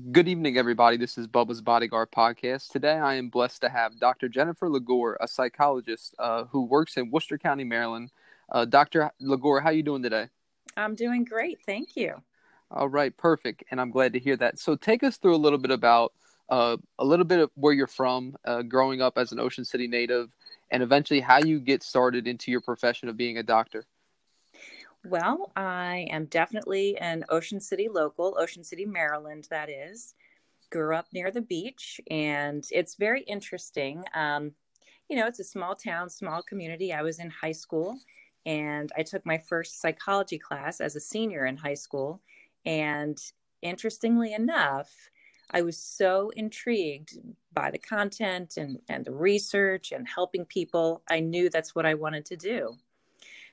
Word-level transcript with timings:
Good 0.00 0.28
evening, 0.28 0.56
everybody. 0.56 0.96
This 0.96 1.18
is 1.18 1.26
Bubba's 1.26 1.60
Bodyguard 1.60 2.10
podcast. 2.12 2.68
Today, 2.70 2.94
I 2.94 3.14
am 3.14 3.28
blessed 3.28 3.60
to 3.62 3.68
have 3.68 3.98
Dr. 3.98 4.28
Jennifer 4.28 4.68
Leggour, 4.68 5.16
a 5.20 5.26
psychologist 5.26 6.14
uh, 6.18 6.44
who 6.44 6.64
works 6.64 6.96
in 6.96 7.10
Worcester 7.10 7.36
County, 7.36 7.64
Maryland. 7.64 8.10
Uh, 8.50 8.64
Dr. 8.64 9.10
Leggour, 9.20 9.60
how 9.62 9.70
you 9.70 9.82
doing 9.82 10.02
today? 10.02 10.28
I'm 10.76 10.94
doing 10.94 11.24
great, 11.24 11.58
thank 11.66 11.96
you. 11.96 12.14
All 12.70 12.88
right, 12.88 13.14
perfect, 13.16 13.64
and 13.70 13.80
I'm 13.80 13.90
glad 13.90 14.12
to 14.12 14.20
hear 14.20 14.36
that. 14.36 14.60
So, 14.60 14.76
take 14.76 15.02
us 15.02 15.16
through 15.16 15.34
a 15.34 15.36
little 15.36 15.58
bit 15.58 15.72
about 15.72 16.12
uh, 16.48 16.76
a 16.98 17.04
little 17.04 17.26
bit 17.26 17.40
of 17.40 17.50
where 17.54 17.72
you're 17.72 17.88
from, 17.88 18.36
uh, 18.44 18.62
growing 18.62 19.02
up 19.02 19.18
as 19.18 19.32
an 19.32 19.40
Ocean 19.40 19.64
City 19.64 19.88
native, 19.88 20.34
and 20.70 20.82
eventually 20.82 21.20
how 21.20 21.38
you 21.38 21.58
get 21.58 21.82
started 21.82 22.28
into 22.28 22.50
your 22.50 22.60
profession 22.60 23.08
of 23.08 23.16
being 23.16 23.38
a 23.38 23.42
doctor. 23.42 23.84
Well, 25.04 25.50
I 25.56 26.06
am 26.10 26.26
definitely 26.26 26.96
an 26.98 27.24
Ocean 27.30 27.60
City 27.60 27.88
local, 27.88 28.36
Ocean 28.38 28.62
City, 28.62 28.84
Maryland, 28.84 29.48
that 29.50 29.70
is. 29.70 30.14
Grew 30.70 30.94
up 30.94 31.06
near 31.12 31.30
the 31.30 31.40
beach, 31.40 32.00
and 32.10 32.66
it's 32.70 32.96
very 32.96 33.22
interesting. 33.22 34.04
Um, 34.14 34.52
you 35.08 35.16
know, 35.16 35.26
it's 35.26 35.40
a 35.40 35.44
small 35.44 35.74
town, 35.74 36.10
small 36.10 36.42
community. 36.42 36.92
I 36.92 37.02
was 37.02 37.18
in 37.18 37.30
high 37.30 37.52
school, 37.52 37.98
and 38.44 38.92
I 38.96 39.02
took 39.02 39.24
my 39.24 39.38
first 39.38 39.80
psychology 39.80 40.38
class 40.38 40.80
as 40.80 40.96
a 40.96 41.00
senior 41.00 41.46
in 41.46 41.56
high 41.56 41.74
school. 41.74 42.20
And 42.66 43.18
interestingly 43.62 44.34
enough, 44.34 44.92
I 45.50 45.62
was 45.62 45.78
so 45.78 46.30
intrigued 46.36 47.18
by 47.52 47.70
the 47.70 47.78
content 47.78 48.58
and, 48.58 48.78
and 48.88 49.04
the 49.04 49.12
research 49.12 49.92
and 49.92 50.06
helping 50.06 50.44
people. 50.44 51.02
I 51.10 51.20
knew 51.20 51.48
that's 51.48 51.74
what 51.74 51.86
I 51.86 51.94
wanted 51.94 52.26
to 52.26 52.36
do. 52.36 52.76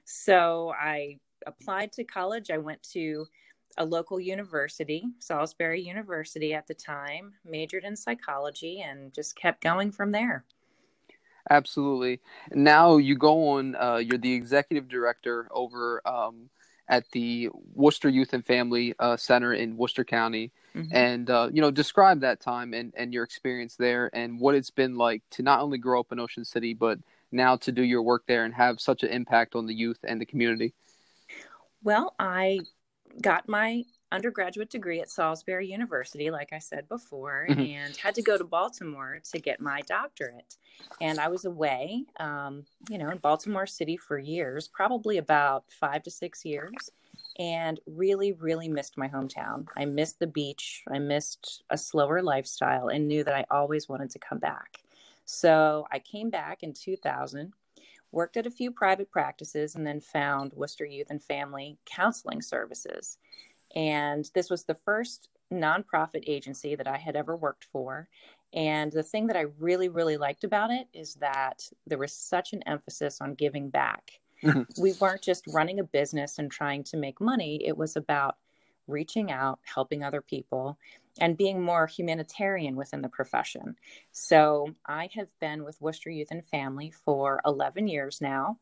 So 0.06 0.73
I 0.80 1.20
applied 1.48 1.92
to 1.94 2.04
college. 2.04 2.52
I 2.52 2.58
went 2.58 2.84
to 2.94 3.26
a 3.78 3.86
local 3.86 4.20
university, 4.20 5.06
Salisbury 5.20 5.82
University 5.82 6.54
at 6.54 6.68
the 6.68 6.73
time, 6.73 7.34
majored 7.46 7.84
in 7.84 7.96
psychology, 7.96 8.82
and 8.82 9.14
just 9.14 9.36
kept 9.36 9.62
going 9.62 9.92
from 9.92 10.12
there. 10.12 10.45
Absolutely. 11.50 12.20
Now 12.52 12.98
you 12.98 13.16
go 13.16 13.50
on, 13.50 13.75
uh, 13.75 13.98
you're 13.98 14.18
the 14.18 14.34
executive 14.34 14.88
director 14.90 15.48
over 15.52 16.02
um, 16.06 16.50
at 16.90 17.09
the 17.12 17.50
Worcester 17.73 18.09
Youth 18.09 18.34
and 18.34 18.45
Family 18.45 18.94
uh, 19.00 19.16
Center 19.16 19.53
in 19.53 19.78
Worcester 19.78 20.03
County. 20.03 20.52
Mm-hmm. 20.75 20.95
And, 20.95 21.30
uh, 21.30 21.50
you 21.52 21.62
know, 21.62 21.72
describe 21.72 22.22
that 22.22 22.40
time 22.40 22.73
and, 22.73 22.94
and 22.98 23.14
your 23.14 23.23
experience 23.23 23.75
there 23.75 24.09
and 24.14 24.40
what 24.40 24.56
it's 24.56 24.72
been 24.72 24.95
like 24.95 25.23
to 25.31 25.44
not 25.44 25.62
only 25.62 25.78
grow 25.78 26.00
up 26.00 26.12
in 26.12 26.20
Ocean 26.20 26.45
City, 26.45 26.73
but 26.73 27.00
now 27.31 27.56
to 27.58 27.72
do 27.72 27.84
your 27.84 28.02
work 28.02 28.23
there 28.28 28.45
and 28.45 28.53
have 28.53 28.80
such 28.80 29.03
an 29.03 29.09
impact 29.09 29.56
on 29.56 29.66
the 29.66 29.73
youth 29.73 30.00
and 30.03 30.20
the 30.22 30.25
community. 30.25 30.73
Well, 31.88 32.16
I 32.20 32.60
got 33.22 33.48
my 33.48 33.86
undergraduate 34.12 34.70
degree 34.70 35.00
at 35.00 35.10
Salisbury 35.10 35.72
University, 35.72 36.30
like 36.30 36.52
I 36.52 36.60
said 36.60 36.90
before, 36.90 37.48
mm-hmm. 37.50 37.62
and 37.62 37.96
had 37.96 38.14
to 38.16 38.22
go 38.22 38.38
to 38.38 38.44
Baltimore 38.44 39.20
to 39.32 39.40
get 39.40 39.62
my 39.62 39.80
doctorate. 39.88 40.58
And 41.00 41.18
I 41.18 41.30
was 41.30 41.46
away, 41.46 42.04
um, 42.20 42.66
you 42.90 42.98
know, 42.98 43.10
in 43.10 43.20
Baltimore 43.20 43.66
City 43.66 43.96
for 43.96 44.20
years, 44.20 44.68
probably 44.68 45.18
about 45.18 45.64
five 45.70 46.04
to 46.04 46.12
six 46.12 46.44
years, 46.44 46.92
and 47.40 47.80
really, 47.88 48.34
really 48.34 48.68
missed 48.68 48.98
my 48.98 49.08
hometown. 49.08 49.68
I 49.78 49.86
missed 49.86 50.20
the 50.20 50.28
beach, 50.28 50.84
I 50.92 51.00
missed 51.00 51.64
a 51.70 51.78
slower 51.78 52.22
lifestyle, 52.22 52.90
and 52.90 53.08
knew 53.08 53.24
that 53.24 53.34
I 53.34 53.46
always 53.50 53.88
wanted 53.88 54.10
to 54.10 54.20
come 54.20 54.40
back. 54.40 54.80
So 55.24 55.88
I 55.90 56.00
came 56.00 56.30
back 56.32 56.64
in 56.64 56.74
2000 56.74 57.54
worked 58.11 58.38
at 58.38 58.47
a 58.47 58.52
few 58.52 58.72
private 58.72 59.11
practices, 59.11 59.75
and 59.75 59.86
then 59.86 60.00
found 60.00 60.53
Worcester 60.53 60.86
Youth 60.86 61.08
and 61.09 61.22
Family 61.22 61.77
Counseling 61.86 62.41
Services. 62.41 63.17
And 63.75 64.30
this 64.33 64.50
was 64.50 64.63
the 64.63 64.75
first 64.75 65.30
nonprofit 65.52 66.23
agency 66.28 66.75
that 66.75 66.88
I 66.88 66.97
had 66.97 67.16
ever 67.16 67.35
worked 67.35 67.66
for. 67.72 68.08
And 68.53 68.91
the 68.91 69.03
thing 69.03 69.28
that 69.28 69.38
I 69.38 69.45
really, 69.59 69.89
really 69.89 70.17
liked 70.17 70.44
about 70.44 70.72
it 70.72 70.88
is 70.94 71.16
that 71.16 71.69
there 71.85 71.97
was 71.97 72.13
such 72.13 72.53
an 72.53 72.63
emphasis 72.63 73.19
on 73.22 73.35
giving 73.35 73.69
back. 73.69 74.12
Mm-hmm. 74.44 74.81
We 74.81 74.94
weren't 74.94 75.22
just 75.22 75.46
running 75.47 75.79
a 75.79 75.84
business 75.84 76.38
and 76.40 76.50
trying 76.50 76.84
to 76.85 76.97
make 76.97 77.19
money, 77.19 77.62
it 77.66 77.78
was 77.78 77.96
about 77.96 78.38
reaching 78.88 79.31
out, 79.31 79.59
helping 79.63 80.03
other 80.03 80.22
people, 80.22 80.78
and 81.19 81.38
being 81.38 81.61
more 81.61 81.88
humanitarian 81.88 82.75
within 82.75 83.01
the 83.01 83.09
profession. 83.09 83.75
So 84.11 84.75
I 84.85 85.09
have 85.16 85.29
been 85.39 85.63
with 85.63 85.81
Worcester 85.81 86.09
Youth 86.09 86.29
and 86.31 86.45
Family 86.45 86.91
for 86.91 87.41
11 87.45 87.88
years 87.88 88.19
now. 88.22 88.57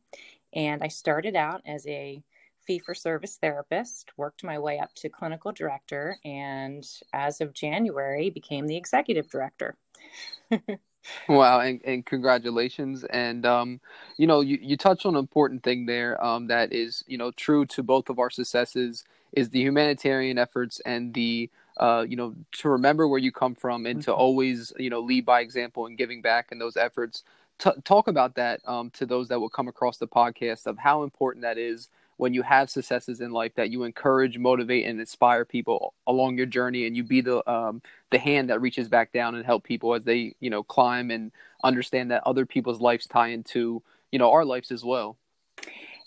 And 0.53 0.81
I 0.83 0.87
started 0.87 1.35
out 1.35 1.61
as 1.65 1.85
a 1.87 2.23
fee 2.65 2.79
for 2.79 2.95
service 2.95 3.37
therapist, 3.39 4.11
worked 4.17 4.43
my 4.43 4.57
way 4.57 4.79
up 4.79 4.93
to 4.95 5.09
clinical 5.09 5.51
director, 5.51 6.17
and 6.25 6.85
as 7.13 7.41
of 7.41 7.53
January, 7.53 8.29
became 8.29 8.67
the 8.67 8.77
executive 8.77 9.29
director. 9.29 9.75
wow 11.29 11.59
and, 11.59 11.81
and 11.85 12.05
congratulations 12.05 13.03
and 13.05 13.45
um, 13.45 13.79
you 14.17 14.25
know 14.25 14.41
you, 14.41 14.57
you 14.61 14.75
touched 14.75 15.05
on 15.05 15.15
an 15.15 15.19
important 15.19 15.63
thing 15.63 15.85
there 15.85 16.23
um, 16.23 16.47
that 16.47 16.73
is 16.73 17.03
you 17.07 17.17
know 17.17 17.31
true 17.31 17.65
to 17.65 17.83
both 17.83 18.09
of 18.09 18.19
our 18.19 18.29
successes 18.29 19.03
is 19.33 19.49
the 19.49 19.61
humanitarian 19.61 20.37
efforts 20.37 20.79
and 20.85 21.13
the 21.13 21.49
uh, 21.77 22.05
you 22.07 22.15
know 22.15 22.35
to 22.51 22.69
remember 22.69 23.07
where 23.07 23.19
you 23.19 23.31
come 23.31 23.55
from 23.55 23.85
and 23.85 23.99
mm-hmm. 23.99 24.11
to 24.11 24.13
always 24.13 24.71
you 24.77 24.89
know 24.89 24.99
lead 24.99 25.25
by 25.25 25.41
example 25.41 25.85
and 25.85 25.97
giving 25.97 26.21
back 26.21 26.49
in 26.51 26.59
those 26.59 26.77
efforts 26.77 27.23
T- 27.57 27.71
talk 27.85 28.07
about 28.07 28.35
that 28.35 28.59
um, 28.67 28.89
to 28.91 29.05
those 29.05 29.29
that 29.29 29.39
will 29.39 29.49
come 29.49 29.69
across 29.69 29.97
the 29.97 30.07
podcast 30.07 30.65
of 30.67 30.77
how 30.77 31.03
important 31.03 31.43
that 31.43 31.57
is 31.57 31.89
when 32.17 32.33
you 32.33 32.41
have 32.41 32.69
successes 32.69 33.21
in 33.21 33.31
life 33.31 33.53
that 33.55 33.69
you 33.69 33.83
encourage 33.83 34.37
motivate 34.37 34.85
and 34.85 34.99
inspire 34.99 35.45
people 35.45 35.93
along 36.07 36.37
your 36.37 36.45
journey 36.45 36.85
and 36.85 36.95
you 36.95 37.03
be 37.03 37.21
the 37.21 37.49
um, 37.49 37.81
the 38.11 38.19
hand 38.19 38.49
that 38.49 38.61
reaches 38.61 38.89
back 38.89 39.11
down 39.11 39.35
and 39.35 39.45
help 39.45 39.63
people 39.63 39.93
as 39.93 40.03
they 40.03 40.35
you 40.39 40.49
know 40.49 40.63
climb 40.63 41.11
and 41.11 41.31
understand 41.63 42.11
that 42.11 42.23
other 42.25 42.45
people's 42.45 42.81
lives 42.81 43.07
tie 43.07 43.29
into 43.29 43.81
you 44.11 44.19
know 44.19 44.31
our 44.31 44.45
lives 44.45 44.71
as 44.71 44.83
well 44.83 45.17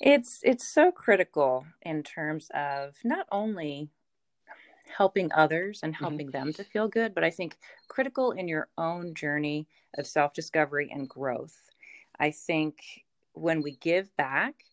it's 0.00 0.40
it's 0.42 0.66
so 0.66 0.92
critical 0.92 1.66
in 1.82 2.02
terms 2.02 2.50
of 2.54 2.96
not 3.04 3.26
only 3.32 3.90
helping 4.88 5.30
others 5.32 5.80
and 5.82 5.94
mm-hmm. 5.94 6.04
helping 6.04 6.26
mm-hmm. 6.28 6.46
them 6.46 6.52
to 6.52 6.64
feel 6.64 6.88
good 6.88 7.14
but 7.14 7.24
i 7.24 7.30
think 7.30 7.56
critical 7.88 8.32
in 8.32 8.48
your 8.48 8.68
own 8.78 9.14
journey 9.14 9.66
of 9.96 10.06
self-discovery 10.06 10.90
and 10.92 11.08
growth 11.08 11.70
i 12.18 12.30
think 12.30 13.04
when 13.32 13.62
we 13.62 13.76
give 13.76 14.14
back 14.16 14.64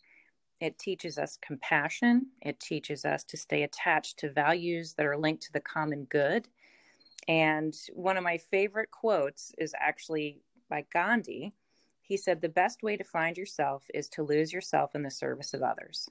it 0.61 0.79
teaches 0.79 1.17
us 1.17 1.37
compassion. 1.41 2.27
It 2.41 2.59
teaches 2.59 3.05
us 3.05 3.23
to 3.25 3.37
stay 3.37 3.63
attached 3.63 4.17
to 4.19 4.31
values 4.31 4.93
that 4.93 5.05
are 5.05 5.17
linked 5.17 5.43
to 5.43 5.53
the 5.53 5.59
common 5.59 6.05
good. 6.05 6.47
And 7.27 7.75
one 7.93 8.17
of 8.17 8.23
my 8.23 8.37
favorite 8.37 8.91
quotes 8.91 9.51
is 9.57 9.73
actually 9.79 10.41
by 10.69 10.85
Gandhi. 10.93 11.53
He 12.01 12.17
said, 12.17 12.41
The 12.41 12.49
best 12.49 12.83
way 12.83 12.95
to 12.97 13.03
find 13.03 13.37
yourself 13.37 13.83
is 13.93 14.07
to 14.09 14.23
lose 14.23 14.53
yourself 14.53 14.95
in 14.95 15.03
the 15.03 15.11
service 15.11 15.53
of 15.53 15.61
others. 15.61 16.09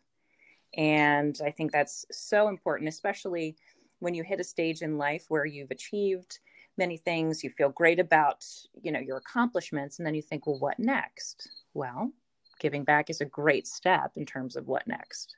And 0.77 1.39
I 1.45 1.51
think 1.51 1.71
that's 1.71 2.05
so 2.11 2.49
important, 2.49 2.89
especially 2.89 3.57
when 4.05 4.15
you 4.15 4.23
hit 4.23 4.39
a 4.39 4.45
stage 4.45 4.83
in 4.83 4.99
life 4.99 5.25
where 5.29 5.47
you've 5.47 5.71
achieved 5.71 6.39
many 6.77 6.97
things, 6.97 7.43
you 7.43 7.51
feel 7.51 7.71
great 7.71 7.99
about, 7.99 8.45
you 8.83 8.93
know, 8.93 9.01
your 9.01 9.17
accomplishments, 9.17 9.99
and 9.99 10.07
then 10.07 10.15
you 10.15 10.23
think, 10.23 10.47
well, 10.47 10.59
what 10.59 10.79
next? 10.79 11.49
Well, 11.73 12.13
giving 12.61 12.85
back 12.85 13.11
is 13.11 13.21
a 13.21 13.25
great 13.25 13.67
step 13.67 14.13
in 14.17 14.27
terms 14.27 14.57
of 14.57 14.69
what 14.69 14.87
next. 14.87 15.37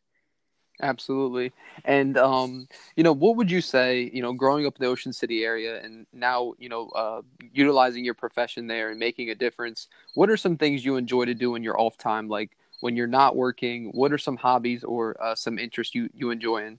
Absolutely. 0.83 1.53
And 1.87 2.19
um, 2.19 2.69
you 2.97 3.03
know, 3.03 3.13
what 3.13 3.37
would 3.37 3.51
you 3.51 3.63
say, 3.63 4.11
you 4.13 4.21
know, 4.21 4.35
growing 4.35 4.67
up 4.67 4.77
in 4.77 4.85
the 4.85 4.91
Ocean 4.91 5.13
City 5.13 5.43
area 5.43 5.83
and 5.83 6.07
now, 6.13 6.53
you 6.59 6.69
know, 6.69 6.91
uh, 6.91 7.23
utilizing 7.53 8.05
your 8.05 8.15
profession 8.15 8.67
there 8.67 8.91
and 8.91 8.99
making 8.99 9.31
a 9.31 9.35
difference, 9.35 9.89
what 10.15 10.29
are 10.29 10.37
some 10.37 10.59
things 10.59 10.85
you 10.85 10.97
enjoy 10.97 11.25
to 11.25 11.35
do 11.35 11.55
in 11.55 11.63
your 11.63 11.81
off 11.81 11.97
time 11.97 12.29
like 12.29 12.59
when 12.81 12.95
you're 12.95 13.07
not 13.07 13.37
working? 13.37 13.91
What 13.93 14.13
are 14.13 14.19
some 14.19 14.37
hobbies 14.37 14.85
or 14.85 15.17
uh, 15.23 15.35
some 15.35 15.59
interests 15.59 15.95
you 15.95 16.11
you 16.13 16.31
enjoy 16.31 16.67
in? 16.67 16.79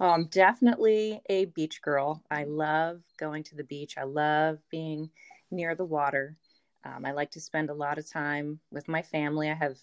I'm 0.00 0.26
definitely 0.26 1.20
a 1.28 1.46
beach 1.46 1.82
girl. 1.82 2.22
I 2.30 2.44
love 2.44 3.02
going 3.18 3.42
to 3.44 3.56
the 3.56 3.64
beach. 3.64 3.98
I 3.98 4.04
love 4.04 4.58
being 4.70 5.10
near 5.50 5.74
the 5.74 5.84
water. 5.84 6.36
Um, 6.84 7.04
I 7.04 7.12
like 7.12 7.30
to 7.32 7.40
spend 7.40 7.70
a 7.70 7.74
lot 7.74 7.98
of 7.98 8.08
time 8.08 8.60
with 8.70 8.88
my 8.88 9.02
family. 9.02 9.50
I 9.50 9.54
have 9.54 9.76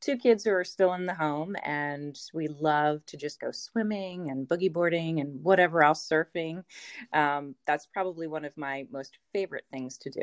two 0.00 0.16
kids 0.16 0.44
who 0.44 0.52
are 0.52 0.64
still 0.64 0.94
in 0.94 1.06
the 1.06 1.14
home, 1.14 1.56
and 1.64 2.18
we 2.32 2.48
love 2.48 3.04
to 3.06 3.16
just 3.16 3.40
go 3.40 3.50
swimming 3.50 4.30
and 4.30 4.48
boogie 4.48 4.72
boarding 4.72 5.20
and 5.20 5.42
whatever 5.42 5.82
else, 5.82 6.08
surfing. 6.08 6.64
Um, 7.12 7.54
that's 7.66 7.86
probably 7.86 8.26
one 8.26 8.44
of 8.44 8.56
my 8.56 8.86
most 8.90 9.18
favorite 9.32 9.64
things 9.70 9.98
to 9.98 10.10
do. 10.10 10.22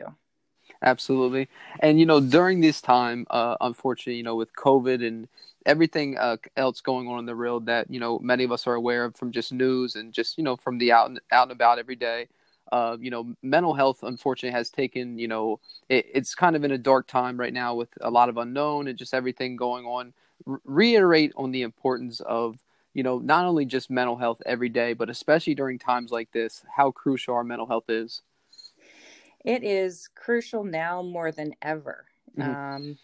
Absolutely. 0.82 1.48
And, 1.80 2.00
you 2.00 2.06
know, 2.06 2.20
during 2.20 2.62
this 2.62 2.82
time, 2.82 3.28
uh, 3.30 3.56
unfortunately, 3.62 4.18
you 4.18 4.24
know, 4.24 4.36
with 4.36 4.56
COVID 4.56 5.06
and 5.06 5.28
everything 5.66 6.18
uh, 6.18 6.38
else 6.58 6.82
going 6.82 7.08
on 7.08 7.20
in 7.20 7.26
the 7.26 7.36
world 7.36 7.66
that, 7.66 7.90
you 7.90 8.00
know, 8.00 8.20
many 8.20 8.44
of 8.44 8.52
us 8.52 8.68
are 8.68 8.76
aware 8.76 9.06
of 9.06 9.16
from 9.16 9.32
just 9.32 9.52
news 9.52 9.96
and 9.96 10.14
just, 10.14 10.38
you 10.38 10.44
know, 10.44 10.56
from 10.56 10.78
the 10.78 10.92
out 10.92 11.10
and, 11.10 11.20
out 11.32 11.44
and 11.44 11.52
about 11.52 11.80
every 11.80 11.96
day, 11.96 12.28
uh, 12.72 12.98
you 13.00 13.10
know, 13.10 13.34
mental 13.42 13.74
health 13.74 14.04
unfortunately 14.04 14.56
has 14.56 14.70
taken, 14.70 15.18
you 15.18 15.28
know, 15.28 15.60
it, 15.90 16.06
it's 16.14 16.36
kind 16.36 16.56
of 16.56 16.64
in 16.64 16.72
a 16.72 16.78
dark 16.78 17.08
time 17.08 17.40
right 17.40 17.54
now 17.54 17.76
with 17.76 17.90
a 18.02 18.10
lot 18.10 18.30
of 18.30 18.38
unknown 18.38 18.88
and 18.88 18.98
just 18.98 19.14
everything 19.14 19.56
going 19.56 19.86
on. 19.86 20.14
R- 20.48 20.62
reiterate 20.66 21.32
on 21.36 21.52
the 21.52 21.62
importance 21.62 22.20
of 22.22 22.58
you 22.96 23.04
know, 23.04 23.20
not 23.20 23.46
only 23.46 23.66
just 23.66 23.92
mental 23.92 24.16
health 24.16 24.42
every 24.46 24.70
day, 24.70 24.94
but 24.94 25.10
especially 25.10 25.54
during 25.54 25.78
times 25.78 26.12
like 26.12 26.32
this, 26.32 26.64
how 26.76 26.92
crucial 26.92 27.36
our 27.36 27.44
mental 27.44 27.68
health 27.68 27.90
is. 27.90 28.22
It 29.44 29.64
is 29.64 30.10
crucial 30.16 30.64
now 30.64 31.04
more 31.04 31.32
than 31.32 31.56
ever. 31.62 32.06
Mm-hmm. 32.38 32.76
Um, 32.76 32.98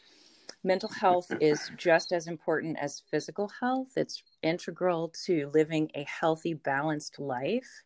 mental 0.64 0.90
health 0.90 1.32
is 1.40 1.72
just 1.78 2.12
as 2.12 2.28
important 2.28 2.78
as 2.80 3.04
physical 3.10 3.50
health. 3.60 3.90
It's 3.96 4.24
integral 4.44 5.14
to 5.26 5.50
living 5.54 5.90
a 5.96 6.04
healthy, 6.04 6.54
balanced 6.54 7.20
life. 7.20 7.84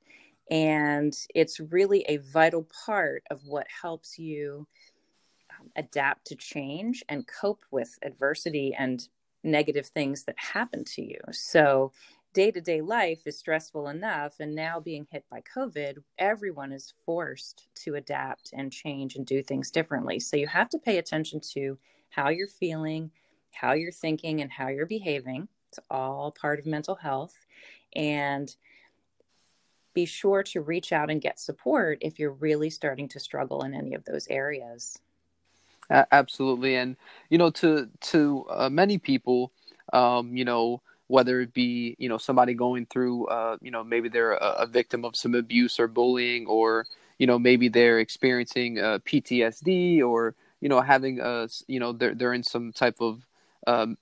And 0.52 1.16
it's 1.34 1.60
really 1.60 2.04
a 2.08 2.18
vital 2.18 2.68
part 2.86 3.24
of 3.32 3.42
what 3.46 3.68
helps 3.82 4.20
you 4.20 4.68
um, 5.60 5.70
adapt 5.76 6.28
to 6.28 6.36
change 6.36 7.04
and 7.10 7.28
cope 7.28 7.66
with 7.72 7.98
adversity 8.04 8.76
and 8.78 9.08
negative 9.44 9.88
things 9.88 10.24
that 10.24 10.36
happen 10.38 10.84
to 10.84 11.02
you. 11.02 11.20
So, 11.32 11.92
day 12.34 12.52
to 12.52 12.60
day 12.60 12.82
life 12.82 13.22
is 13.26 13.40
stressful 13.40 13.88
enough. 13.88 14.40
And 14.40 14.54
now, 14.54 14.80
being 14.80 15.08
hit 15.10 15.24
by 15.32 15.42
COVID, 15.56 15.98
everyone 16.18 16.72
is 16.72 16.94
forced 17.06 17.68
to 17.84 17.96
adapt 17.96 18.52
and 18.54 18.72
change 18.72 19.16
and 19.16 19.26
do 19.26 19.42
things 19.42 19.72
differently. 19.72 20.20
So, 20.20 20.36
you 20.36 20.48
have 20.48 20.70
to 20.70 20.80
pay 20.80 20.98
attention 20.98 21.40
to 21.54 21.78
how 22.16 22.30
you're 22.30 22.48
feeling, 22.48 23.12
how 23.52 23.74
you're 23.74 23.92
thinking, 23.92 24.42
and 24.42 24.52
how 24.52 24.70
you're 24.70 24.86
behaving. 24.86 25.48
It's 25.70 25.80
all 25.90 26.32
part 26.32 26.60
of 26.60 26.66
mental 26.66 26.96
health. 26.96 27.46
And 27.94 28.56
be 29.94 30.06
sure 30.06 30.44
to 30.44 30.62
reach 30.62 30.92
out 30.92 31.10
and 31.10 31.22
get 31.22 31.40
support 31.40 31.98
if 32.02 32.20
you're 32.20 32.32
really 32.32 32.70
starting 32.70 33.08
to 33.10 33.20
struggle 33.20 33.64
in 33.64 33.74
any 33.74 33.94
of 33.94 34.04
those 34.06 34.28
areas. 34.30 35.00
Absolutely, 35.90 36.76
and 36.76 36.96
you 37.30 37.38
know, 37.38 37.52
to 37.52 37.88
to 38.02 38.46
uh, 38.50 38.70
many 38.70 38.98
people, 38.98 39.52
um, 39.94 40.36
you 40.36 40.44
know, 40.44 40.82
whether 41.08 41.42
it 41.42 41.54
be 41.54 41.96
you 42.00 42.10
know 42.10 42.18
somebody 42.18 42.54
going 42.56 42.88
through, 42.88 43.28
uh, 43.28 43.58
you 43.62 43.70
know, 43.70 43.84
maybe 43.84 44.10
they're 44.10 44.34
a, 44.34 44.56
a, 44.60 44.66
victim 44.66 45.06
of 45.06 45.16
some 45.16 45.36
abuse 45.36 45.80
or 45.80 45.88
bullying, 45.88 46.48
or 46.48 46.88
you 47.20 47.28
know, 47.28 47.38
maybe 47.38 47.70
they're 47.70 48.00
experiencing 48.00 48.80
uh, 48.80 48.98
PTSD, 49.06 50.02
or 50.02 50.34
you 50.62 50.70
know, 50.70 50.82
having 50.82 51.20
a, 51.20 51.48
you 51.68 51.80
know, 51.80 51.92
they're 51.92 52.16
they're 52.16 52.34
in 52.34 52.44
some 52.44 52.72
type 52.72 52.98
of, 53.00 53.26
um, 53.68 53.98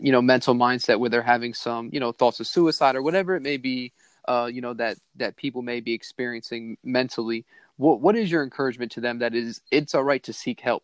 you 0.00 0.12
know, 0.12 0.22
mental 0.22 0.54
mindset 0.54 0.98
where 0.98 1.10
they're 1.10 1.22
having 1.22 1.54
some, 1.54 1.90
you 1.92 2.00
know, 2.00 2.12
thoughts 2.12 2.40
of 2.40 2.46
suicide 2.46 2.96
or 2.96 3.02
whatever 3.02 3.34
it 3.36 3.42
may 3.42 3.56
be, 3.56 3.92
uh, 4.28 4.48
you 4.52 4.60
know, 4.60 4.74
that 4.74 4.98
that 5.16 5.36
people 5.36 5.62
may 5.62 5.80
be 5.80 5.92
experiencing 5.92 6.76
mentally. 6.84 7.44
What 7.76 8.00
what 8.00 8.16
is 8.16 8.30
your 8.30 8.42
encouragement 8.42 8.92
to 8.92 9.00
them? 9.00 9.18
That 9.18 9.34
is, 9.34 9.60
it's 9.70 9.94
all 9.94 10.04
right 10.04 10.22
to 10.24 10.32
seek 10.32 10.60
help. 10.60 10.82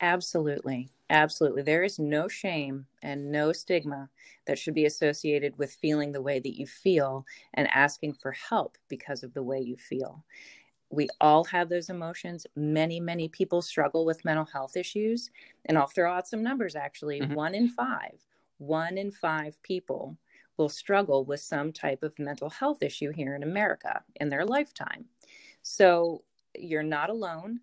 Absolutely. 0.00 0.88
Absolutely. 1.10 1.62
There 1.62 1.84
is 1.84 1.98
no 1.98 2.28
shame 2.28 2.86
and 3.02 3.30
no 3.30 3.52
stigma 3.52 4.08
that 4.46 4.58
should 4.58 4.74
be 4.74 4.86
associated 4.86 5.56
with 5.58 5.72
feeling 5.72 6.12
the 6.12 6.22
way 6.22 6.40
that 6.40 6.58
you 6.58 6.66
feel 6.66 7.24
and 7.54 7.68
asking 7.68 8.14
for 8.14 8.32
help 8.32 8.76
because 8.88 9.22
of 9.22 9.32
the 9.34 9.42
way 9.42 9.60
you 9.60 9.76
feel. 9.76 10.24
We 10.90 11.08
all 11.20 11.44
have 11.44 11.68
those 11.68 11.90
emotions. 11.90 12.46
Many, 12.56 13.00
many 13.00 13.28
people 13.28 13.62
struggle 13.62 14.04
with 14.04 14.24
mental 14.24 14.44
health 14.44 14.76
issues. 14.76 15.30
And 15.66 15.76
I'll 15.76 15.88
throw 15.88 16.12
out 16.12 16.28
some 16.28 16.42
numbers 16.42 16.76
actually. 16.76 17.20
Mm-hmm. 17.20 17.34
One 17.34 17.54
in 17.54 17.68
five, 17.68 18.18
one 18.58 18.98
in 18.98 19.10
five 19.10 19.60
people 19.62 20.16
will 20.56 20.68
struggle 20.68 21.24
with 21.24 21.40
some 21.40 21.72
type 21.72 22.02
of 22.02 22.18
mental 22.18 22.48
health 22.48 22.82
issue 22.82 23.10
here 23.10 23.34
in 23.34 23.42
America 23.42 24.02
in 24.16 24.28
their 24.28 24.44
lifetime. 24.44 25.06
So 25.62 26.22
you're 26.56 26.82
not 26.82 27.10
alone 27.10 27.60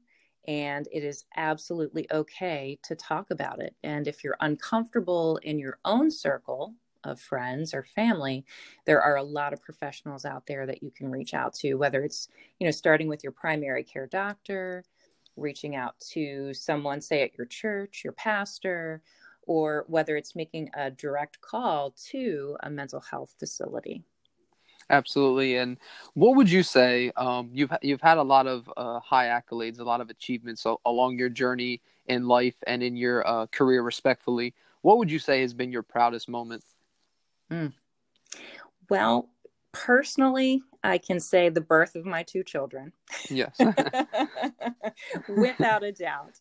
and 0.48 0.88
it 0.92 1.04
is 1.04 1.26
absolutely 1.38 2.08
okay 2.12 2.80
to 2.84 2.96
talk 2.96 3.32
about 3.32 3.62
it. 3.62 3.76
And 3.84 4.08
if 4.08 4.24
you're 4.24 4.38
uncomfortable 4.42 5.38
in 5.44 5.60
your 5.60 5.78
own 5.86 6.12
circle 6.12 6.74
of 7.04 7.20
friends 7.20 7.74
or 7.74 7.84
family, 7.84 8.46
there 8.86 9.02
are 9.02 9.16
a 9.16 9.24
lot 9.24 9.54
of 9.54 9.62
professionals 9.62 10.26
out 10.26 10.48
there 10.48 10.66
that 10.66 10.84
you 10.84 10.92
can 10.92 11.10
reach 11.10 11.34
out 11.34 11.54
to, 11.56 11.76
whether 11.76 12.04
it's, 12.04 12.28
you 12.60 12.66
know, 12.66 12.72
starting 12.72 13.08
with 13.08 13.24
your 13.24 13.32
primary 13.32 13.84
care 13.84 14.08
doctor, 14.08 14.84
reaching 15.36 15.76
out 15.76 16.00
to 16.12 16.54
someone, 16.54 17.02
say 17.02 17.24
at 17.24 17.38
your 17.38 17.48
church, 17.48 18.02
your 18.04 18.14
pastor, 18.14 19.02
or 19.44 19.86
whether 19.88 20.16
it's 20.16 20.36
making 20.36 20.70
a 20.76 20.92
direct 20.92 21.42
call 21.42 21.92
to 22.10 22.58
a 22.62 22.70
mental 22.70 23.00
health 23.00 23.34
facility. 23.40 24.04
Absolutely. 24.90 25.56
And 25.56 25.78
what 26.16 26.36
would 26.36 26.52
you 26.52 26.64
say? 26.64 27.12
Um, 27.16 27.50
you've 27.54 27.72
you've 27.82 28.02
had 28.02 28.18
a 28.18 28.24
lot 28.24 28.46
of 28.46 28.70
uh, 28.76 29.00
high 29.00 29.28
accolades, 29.28 29.80
a 29.80 29.84
lot 29.84 30.02
of 30.02 30.10
achievements 30.10 30.66
along 30.86 31.18
your 31.18 31.30
journey 31.30 31.82
in 32.08 32.28
life 32.28 32.56
and 32.68 32.84
in 32.84 32.98
your 32.98 33.26
uh, 33.26 33.46
career, 33.48 33.84
respectfully. 33.84 34.54
What 34.82 34.98
would 34.98 35.10
you 35.10 35.20
say 35.20 35.42
has 35.42 35.54
been 35.54 35.72
your 35.72 35.84
proudest 35.84 36.28
moment? 36.28 36.64
Mm. 37.52 37.74
Well, 38.90 39.30
personally, 39.72 40.62
I 40.84 40.98
can 40.98 41.20
say 41.20 41.50
the 41.50 41.62
birth 41.62 41.96
of 41.96 42.06
my 42.06 42.24
two 42.24 42.44
children. 42.44 42.92
Yes. 43.30 43.58
Without 45.28 45.84
a 45.84 45.92
doubt. 45.92 46.40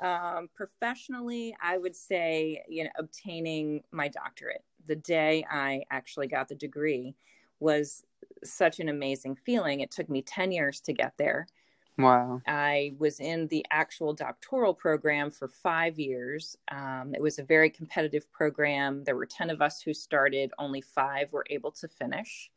Um, 0.00 0.48
professionally, 0.54 1.56
I 1.62 1.78
would 1.78 1.96
say, 1.96 2.62
you 2.68 2.84
know, 2.84 2.90
obtaining 2.98 3.82
my 3.90 4.08
doctorate. 4.08 4.64
The 4.86 4.96
day 4.96 5.44
I 5.50 5.82
actually 5.90 6.28
got 6.28 6.48
the 6.48 6.54
degree 6.54 7.16
was 7.58 8.04
such 8.44 8.80
an 8.80 8.88
amazing 8.88 9.36
feeling. 9.36 9.80
It 9.80 9.90
took 9.90 10.08
me 10.08 10.22
10 10.22 10.52
years 10.52 10.80
to 10.82 10.92
get 10.92 11.14
there. 11.18 11.46
Wow. 11.96 12.40
I 12.46 12.94
was 12.98 13.20
in 13.20 13.46
the 13.48 13.64
actual 13.70 14.14
doctoral 14.14 14.74
program 14.74 15.30
for 15.30 15.46
five 15.48 15.98
years. 15.98 16.56
Um, 16.70 17.12
it 17.14 17.22
was 17.22 17.38
a 17.38 17.44
very 17.44 17.70
competitive 17.70 18.30
program. 18.32 19.04
There 19.04 19.16
were 19.16 19.26
10 19.26 19.50
of 19.50 19.62
us 19.62 19.80
who 19.80 19.94
started, 19.94 20.50
only 20.58 20.80
five 20.80 21.32
were 21.32 21.46
able 21.50 21.70
to 21.72 21.88
finish. 21.88 22.50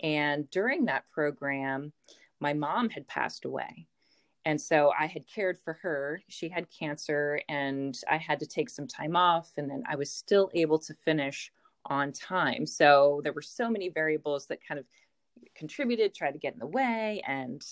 And 0.00 0.50
during 0.50 0.84
that 0.84 1.10
program, 1.10 1.92
my 2.40 2.52
mom 2.52 2.90
had 2.90 3.08
passed 3.08 3.46
away. 3.46 3.86
And 4.44 4.60
so 4.60 4.92
I 4.98 5.06
had 5.06 5.26
cared 5.26 5.58
for 5.58 5.74
her. 5.80 6.20
She 6.28 6.50
had 6.50 6.66
cancer, 6.70 7.40
and 7.48 7.98
I 8.10 8.18
had 8.18 8.38
to 8.40 8.46
take 8.46 8.68
some 8.68 8.86
time 8.86 9.16
off. 9.16 9.52
And 9.56 9.70
then 9.70 9.82
I 9.88 9.96
was 9.96 10.10
still 10.10 10.50
able 10.52 10.78
to 10.80 10.92
finish 10.92 11.50
on 11.86 12.12
time. 12.12 12.66
So 12.66 13.22
there 13.24 13.32
were 13.32 13.42
so 13.42 13.70
many 13.70 13.88
variables 13.88 14.46
that 14.46 14.58
kind 14.66 14.78
of 14.78 14.84
contributed, 15.54 16.14
tried 16.14 16.32
to 16.32 16.38
get 16.38 16.52
in 16.52 16.58
the 16.58 16.66
way. 16.66 17.22
And 17.26 17.64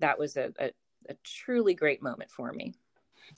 that 0.00 0.18
was 0.18 0.36
a, 0.36 0.52
a, 0.58 0.70
a 1.08 1.14
truly 1.24 1.74
great 1.74 2.02
moment 2.02 2.30
for 2.30 2.52
me. 2.52 2.74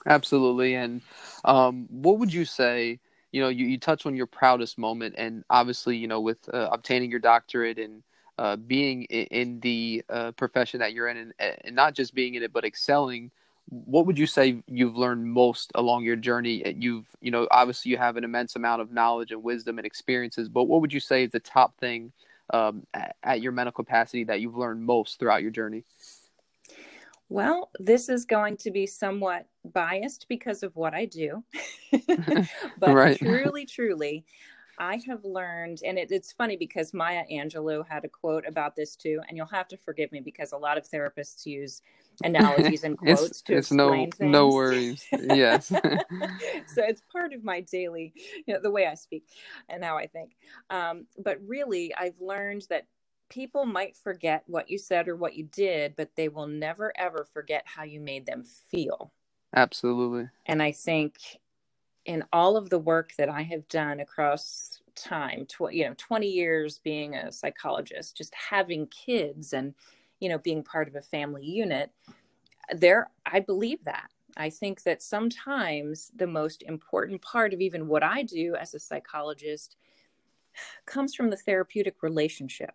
Absolutely. 0.07 0.75
And 0.75 1.01
um, 1.45 1.87
what 1.91 2.19
would 2.19 2.33
you 2.33 2.45
say? 2.45 3.01
You 3.33 3.43
know, 3.43 3.49
you, 3.49 3.67
you 3.67 3.79
touch 3.79 4.07
on 4.07 4.17
your 4.17 4.27
proudest 4.27 4.79
moment, 4.79 5.15
and 5.19 5.45
obviously, 5.51 5.97
you 5.97 6.07
know, 6.07 6.21
with 6.21 6.39
uh, 6.53 6.69
obtaining 6.73 7.11
your 7.11 7.21
doctorate 7.21 7.79
and 7.79 8.03
uh, 8.39 8.57
being 8.57 9.03
in, 9.05 9.61
the 9.61 10.05
uh, 10.09 10.33
profession 10.33 10.81
that 10.81 10.93
you're 10.93 11.09
in, 11.09 11.17
and, 11.17 11.33
and, 11.65 11.77
not 11.77 11.95
just 11.95 12.15
being 12.15 12.35
in 12.35 12.43
it, 12.43 12.53
but 12.53 12.65
excelling. 12.65 13.31
What 13.69 14.07
would 14.07 14.19
you 14.19 14.27
say 14.27 14.63
you've 14.69 14.97
learned 14.97 15.27
most 15.27 15.73
along 15.75 16.05
your 16.05 16.17
journey? 16.17 16.65
Uh, 16.65 16.73
you've, 16.77 17.07
you 17.21 17.31
know, 17.31 17.49
obviously 17.51 17.91
you 17.91 17.99
have 17.99 18.17
an 18.17 18.25
immense 18.25 18.55
amount 18.55 18.81
of 18.81 18.93
knowledge 18.93 19.33
and 19.33 19.43
wisdom 19.43 19.79
and 19.79 19.87
experiences, 19.87 20.49
but 20.49 20.65
what 20.65 20.81
would 20.83 20.93
you 20.93 21.01
say 21.01 21.25
is 21.25 21.33
the 21.33 21.41
top 21.41 21.77
thing 21.79 22.13
um, 22.55 22.87
at, 22.95 23.17
at 23.23 23.41
your 23.41 23.53
mental 23.53 23.73
capacity 23.73 24.25
that 24.25 24.41
you've 24.41 24.57
learned 24.57 24.85
most 24.85 25.19
throughout 25.19 25.43
your 25.43 25.51
journey? 25.51 25.85
Well, 27.29 27.71
this 27.79 28.09
is 28.09 28.25
going 28.25 28.57
to 28.59 28.71
be 28.71 28.87
somewhat 28.87 29.47
biased 29.65 30.27
because 30.29 30.63
of 30.63 30.77
what 30.77 30.95
I 30.95 31.07
do. 31.07 31.43
but 32.79 32.95
right. 32.95 33.19
truly, 33.19 33.67
truly, 33.67 34.25
I 34.79 35.01
have 35.07 35.25
learned, 35.25 35.81
and 35.85 35.99
it, 35.99 36.11
it's 36.11 36.33
funny 36.33 36.57
because 36.57 36.93
Maya 36.93 37.23
Angelou 37.33 37.87
had 37.89 38.05
a 38.05 38.09
quote 38.09 38.47
about 38.47 38.77
this 38.77 38.95
too, 38.95 39.21
and 39.27 39.37
you'll 39.37 39.47
have 39.47 39.69
to 39.69 39.77
forgive 39.77 40.13
me 40.13 40.21
because 40.21 40.53
a 40.53 40.57
lot 40.57 40.77
of 40.77 40.89
therapists 40.89 41.47
use 41.47 41.83
analogies 42.25 42.85
and 42.85 42.97
quotes 42.97 43.23
it's, 43.25 43.43
to 43.43 43.55
it's 43.55 43.71
explain 43.71 44.05
no, 44.05 44.11
things. 44.17 44.33
No 44.33 44.49
worries. 44.49 45.05
Yes. 45.13 45.69
so 45.69 45.79
it's 46.77 47.03
part 47.11 47.33
of 47.33 47.43
my 47.43 47.61
daily, 47.61 48.13
you 48.47 48.55
know, 48.55 48.61
the 48.63 48.71
way 48.71 48.87
I 48.87 48.95
speak 48.95 49.25
and 49.69 49.83
how 49.83 49.97
I 49.97 50.07
think. 50.07 50.37
Um, 50.71 51.07
but 51.19 51.39
really, 51.47 51.95
I've 51.95 52.21
learned 52.21 52.67
that 52.71 52.87
people 53.29 53.65
might 53.65 53.97
forget 53.97 54.45
what 54.47 54.71
you 54.71 54.79
said 54.79 55.09
or 55.09 55.17
what 55.17 55.35
you 55.35 55.45
did, 55.45 55.97
but 55.97 56.11
they 56.17 56.29
will 56.29 56.47
never 56.47 56.93
ever 56.97 57.27
forget 57.33 57.65
how 57.67 57.83
you 57.83 58.01
made 58.01 58.27
them 58.27 58.43
feel. 58.43 59.13
Absolutely. 59.55 60.29
And 60.47 60.63
I 60.63 60.73
think 60.73 61.19
in 62.05 62.25
all 62.33 62.57
of 62.57 62.71
the 62.71 62.79
work 62.79 63.13
that 63.19 63.29
I 63.29 63.43
have 63.43 63.67
done 63.69 64.01
across 64.01 64.81
time, 64.95 65.47
tw- 65.47 65.73
you 65.73 65.85
know, 65.85 65.95
20 65.97 66.27
years 66.29 66.79
being 66.79 67.15
a 67.15 67.33
psychologist, 67.33 68.17
just 68.17 68.35
having 68.35 68.87
kids 68.87 69.53
and, 69.53 69.75
you 70.21 70.29
know, 70.29 70.39
being 70.39 70.63
part 70.63 70.89
of 70.89 70.95
a 70.95 71.03
family 71.03 71.45
unit, 71.45 71.91
there, 72.75 73.11
I 73.25 73.41
believe 73.41 73.85
that. 73.85 74.09
I 74.37 74.51
think 74.51 74.83
that 74.83 75.03
sometimes 75.03 76.13
the 76.15 76.27
most 76.27 76.63
important 76.63 77.23
part 77.23 77.55
of 77.55 77.61
even 77.61 77.89
what 77.89 78.03
I 78.03 78.23
do 78.23 78.55
as 78.55 78.75
a 78.75 78.79
psychologist 78.79 79.77
comes 80.85 81.15
from 81.15 81.31
the 81.31 81.37
therapeutic 81.37 82.03
relationship 82.03 82.75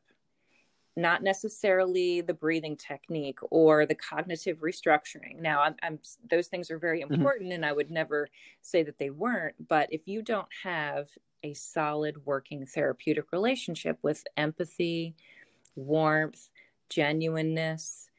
not 0.98 1.24
necessarily 1.24 2.22
the 2.22 2.34
breathing 2.34 2.76
technique 2.76 3.40
or 3.50 3.86
the 3.86 3.96
cognitive 3.96 4.60
restructuring. 4.60 5.40
Now, 5.40 5.62
I'm, 5.62 5.76
I'm 5.82 6.00
those 6.30 6.48
things 6.48 6.70
are 6.70 6.78
very 6.78 7.02
mm-hmm. 7.02 7.14
important, 7.14 7.50
mm-hmm. 7.50 7.56
and 7.56 7.66
I 7.66 7.72
would 7.72 7.92
never 7.92 8.28
say 8.62 8.84
that 8.84 8.98
they 9.00 9.10
weren't. 9.10 9.56
But 9.68 9.88
if 9.92 10.08
you 10.08 10.22
don't 10.22 10.50
have 10.64 11.10
a 11.44 11.54
solid 11.54 12.26
working 12.26 12.66
therapeutic 12.66 13.32
relationship 13.32 13.98
with 14.02 14.24
empathy, 14.38 15.16
warmth, 15.76 16.50
genuineness, 16.90 18.10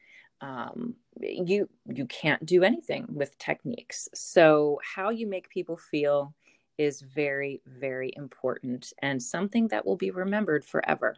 um, 0.41 0.95
you 1.21 1.69
you 1.85 2.05
can't 2.07 2.45
do 2.45 2.63
anything 2.63 3.05
with 3.07 3.37
techniques. 3.37 4.09
So 4.13 4.79
how 4.95 5.09
you 5.09 5.27
make 5.27 5.49
people 5.49 5.77
feel 5.77 6.33
is 6.79 7.01
very 7.01 7.61
very 7.67 8.11
important 8.15 8.93
and 8.99 9.21
something 9.21 9.67
that 9.67 9.85
will 9.85 9.95
be 9.95 10.09
remembered 10.09 10.65
forever. 10.65 11.17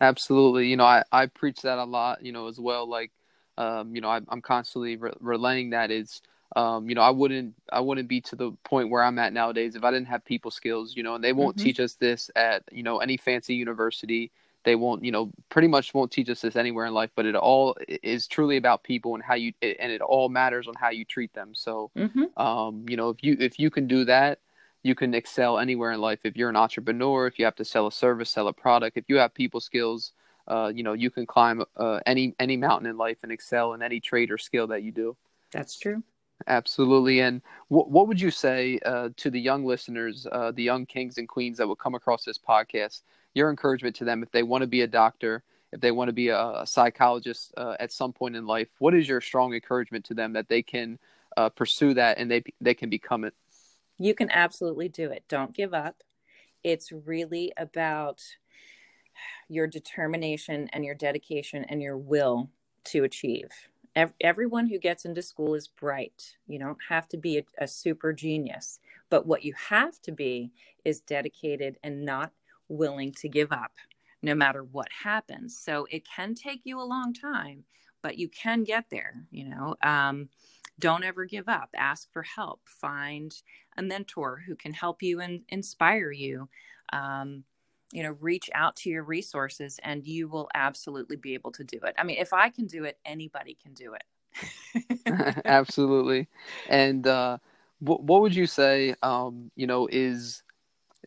Absolutely, 0.00 0.68
you 0.68 0.76
know 0.76 0.84
I 0.84 1.04
I 1.12 1.26
preach 1.26 1.62
that 1.62 1.78
a 1.78 1.84
lot, 1.84 2.24
you 2.24 2.32
know 2.32 2.48
as 2.48 2.58
well. 2.58 2.88
Like, 2.88 3.10
um, 3.58 3.94
you 3.94 4.00
know 4.00 4.08
I, 4.08 4.20
am 4.30 4.42
constantly 4.42 4.96
re- 4.96 5.12
relaying 5.20 5.70
that 5.70 5.90
is. 5.90 6.20
Um, 6.54 6.86
you 6.90 6.94
know, 6.94 7.00
I 7.00 7.08
wouldn't, 7.08 7.54
I 7.72 7.80
wouldn't 7.80 8.08
be 8.08 8.20
to 8.20 8.36
the 8.36 8.52
point 8.62 8.90
where 8.90 9.02
I'm 9.02 9.18
at 9.18 9.32
nowadays 9.32 9.74
if 9.74 9.84
I 9.84 9.90
didn't 9.90 10.08
have 10.08 10.22
people 10.22 10.50
skills. 10.50 10.94
You 10.94 11.02
know, 11.02 11.14
and 11.14 11.24
they 11.24 11.32
won't 11.32 11.56
mm-hmm. 11.56 11.64
teach 11.64 11.80
us 11.80 11.94
this 11.94 12.30
at, 12.36 12.62
you 12.70 12.82
know, 12.82 12.98
any 12.98 13.16
fancy 13.16 13.54
university 13.54 14.30
they 14.64 14.74
won't 14.74 15.04
you 15.04 15.10
know 15.10 15.30
pretty 15.48 15.68
much 15.68 15.94
won't 15.94 16.10
teach 16.10 16.28
us 16.28 16.40
this 16.40 16.56
anywhere 16.56 16.86
in 16.86 16.94
life 16.94 17.10
but 17.14 17.26
it 17.26 17.34
all 17.34 17.76
is 18.02 18.26
truly 18.26 18.56
about 18.56 18.82
people 18.82 19.14
and 19.14 19.22
how 19.22 19.34
you 19.34 19.52
and 19.62 19.92
it 19.92 20.00
all 20.00 20.28
matters 20.28 20.68
on 20.68 20.74
how 20.78 20.90
you 20.90 21.04
treat 21.04 21.32
them 21.34 21.54
so 21.54 21.90
mm-hmm. 21.96 22.40
um, 22.40 22.84
you 22.88 22.96
know 22.96 23.10
if 23.10 23.22
you 23.22 23.36
if 23.40 23.58
you 23.58 23.70
can 23.70 23.86
do 23.86 24.04
that 24.04 24.38
you 24.82 24.94
can 24.94 25.14
excel 25.14 25.58
anywhere 25.58 25.92
in 25.92 26.00
life 26.00 26.20
if 26.24 26.36
you're 26.36 26.48
an 26.48 26.56
entrepreneur 26.56 27.26
if 27.26 27.38
you 27.38 27.44
have 27.44 27.54
to 27.56 27.64
sell 27.64 27.86
a 27.86 27.92
service 27.92 28.30
sell 28.30 28.48
a 28.48 28.52
product 28.52 28.96
if 28.96 29.04
you 29.08 29.16
have 29.16 29.34
people 29.34 29.60
skills 29.60 30.12
uh, 30.48 30.70
you 30.74 30.82
know 30.82 30.92
you 30.92 31.10
can 31.10 31.26
climb 31.26 31.62
uh, 31.76 32.00
any 32.06 32.34
any 32.38 32.56
mountain 32.56 32.88
in 32.88 32.96
life 32.96 33.18
and 33.22 33.32
excel 33.32 33.74
in 33.74 33.82
any 33.82 34.00
trade 34.00 34.30
or 34.30 34.38
skill 34.38 34.66
that 34.66 34.82
you 34.82 34.92
do 34.92 35.16
that's 35.52 35.78
true 35.78 36.02
absolutely 36.48 37.20
and 37.20 37.40
what 37.68 37.90
what 37.90 38.08
would 38.08 38.20
you 38.20 38.30
say 38.30 38.78
uh, 38.84 39.08
to 39.16 39.30
the 39.30 39.40
young 39.40 39.64
listeners 39.64 40.26
uh, 40.32 40.50
the 40.50 40.62
young 40.62 40.84
kings 40.84 41.18
and 41.18 41.28
queens 41.28 41.58
that 41.58 41.68
will 41.68 41.76
come 41.76 41.94
across 41.94 42.24
this 42.24 42.38
podcast 42.38 43.02
your 43.34 43.50
encouragement 43.50 43.96
to 43.96 44.04
them 44.04 44.22
if 44.22 44.30
they 44.30 44.42
want 44.42 44.62
to 44.62 44.66
be 44.66 44.82
a 44.82 44.86
doctor, 44.86 45.42
if 45.72 45.80
they 45.80 45.90
want 45.90 46.08
to 46.08 46.12
be 46.12 46.28
a, 46.28 46.38
a 46.38 46.66
psychologist 46.66 47.52
uh, 47.56 47.76
at 47.80 47.92
some 47.92 48.12
point 48.12 48.36
in 48.36 48.46
life? 48.46 48.68
What 48.78 48.94
is 48.94 49.08
your 49.08 49.20
strong 49.20 49.54
encouragement 49.54 50.04
to 50.06 50.14
them 50.14 50.32
that 50.34 50.48
they 50.48 50.62
can 50.62 50.98
uh, 51.36 51.48
pursue 51.48 51.94
that 51.94 52.18
and 52.18 52.30
they 52.30 52.42
they 52.60 52.74
can 52.74 52.90
become 52.90 53.24
it? 53.24 53.34
You 54.02 54.14
can 54.14 54.30
absolutely 54.32 54.88
do 54.88 55.12
it. 55.12 55.22
Don't 55.28 55.54
give 55.54 55.72
up. 55.72 56.02
It's 56.64 56.90
really 56.90 57.52
about 57.56 58.20
your 59.48 59.68
determination 59.68 60.68
and 60.72 60.84
your 60.84 60.96
dedication 60.96 61.64
and 61.68 61.80
your 61.80 61.96
will 61.96 62.50
to 62.86 63.04
achieve. 63.04 63.50
Everyone 64.20 64.66
who 64.66 64.78
gets 64.78 65.04
into 65.04 65.22
school 65.22 65.54
is 65.54 65.68
bright. 65.68 66.36
You 66.48 66.58
don't 66.58 66.78
have 66.88 67.06
to 67.10 67.16
be 67.16 67.38
a, 67.38 67.44
a 67.58 67.68
super 67.68 68.12
genius. 68.12 68.80
But 69.08 69.24
what 69.24 69.44
you 69.44 69.54
have 69.68 70.00
to 70.02 70.10
be 70.10 70.50
is 70.84 71.00
dedicated 71.00 71.76
and 71.84 72.04
not 72.04 72.32
willing 72.68 73.12
to 73.12 73.28
give 73.28 73.52
up 73.52 73.72
no 74.20 74.34
matter 74.34 74.64
what 74.64 74.88
happens. 75.04 75.56
So 75.56 75.86
it 75.90 76.04
can 76.08 76.34
take 76.34 76.62
you 76.64 76.80
a 76.80 76.82
long 76.82 77.14
time, 77.14 77.62
but 78.02 78.18
you 78.18 78.28
can 78.28 78.64
get 78.64 78.86
there, 78.90 79.26
you 79.30 79.44
know. 79.44 79.76
Um, 79.80 80.28
don't 80.78 81.04
ever 81.04 81.24
give 81.24 81.48
up. 81.48 81.70
Ask 81.76 82.12
for 82.12 82.22
help. 82.22 82.60
Find 82.64 83.34
a 83.76 83.82
mentor 83.82 84.42
who 84.46 84.56
can 84.56 84.72
help 84.72 85.02
you 85.02 85.20
and 85.20 85.42
inspire 85.48 86.10
you. 86.10 86.48
Um, 86.92 87.44
you 87.92 88.02
know, 88.02 88.16
reach 88.20 88.48
out 88.54 88.74
to 88.76 88.90
your 88.90 89.04
resources 89.04 89.78
and 89.82 90.06
you 90.06 90.26
will 90.26 90.48
absolutely 90.54 91.16
be 91.16 91.34
able 91.34 91.52
to 91.52 91.64
do 91.64 91.78
it. 91.84 91.94
I 91.98 92.04
mean, 92.04 92.16
if 92.18 92.32
I 92.32 92.48
can 92.48 92.66
do 92.66 92.84
it, 92.84 92.98
anybody 93.04 93.56
can 93.62 93.74
do 93.74 93.94
it. 93.94 95.42
absolutely. 95.44 96.28
And 96.68 97.06
uh, 97.06 97.38
what, 97.80 98.02
what 98.02 98.22
would 98.22 98.34
you 98.34 98.46
say, 98.46 98.94
um, 99.02 99.50
you 99.56 99.66
know, 99.66 99.88
is 99.92 100.42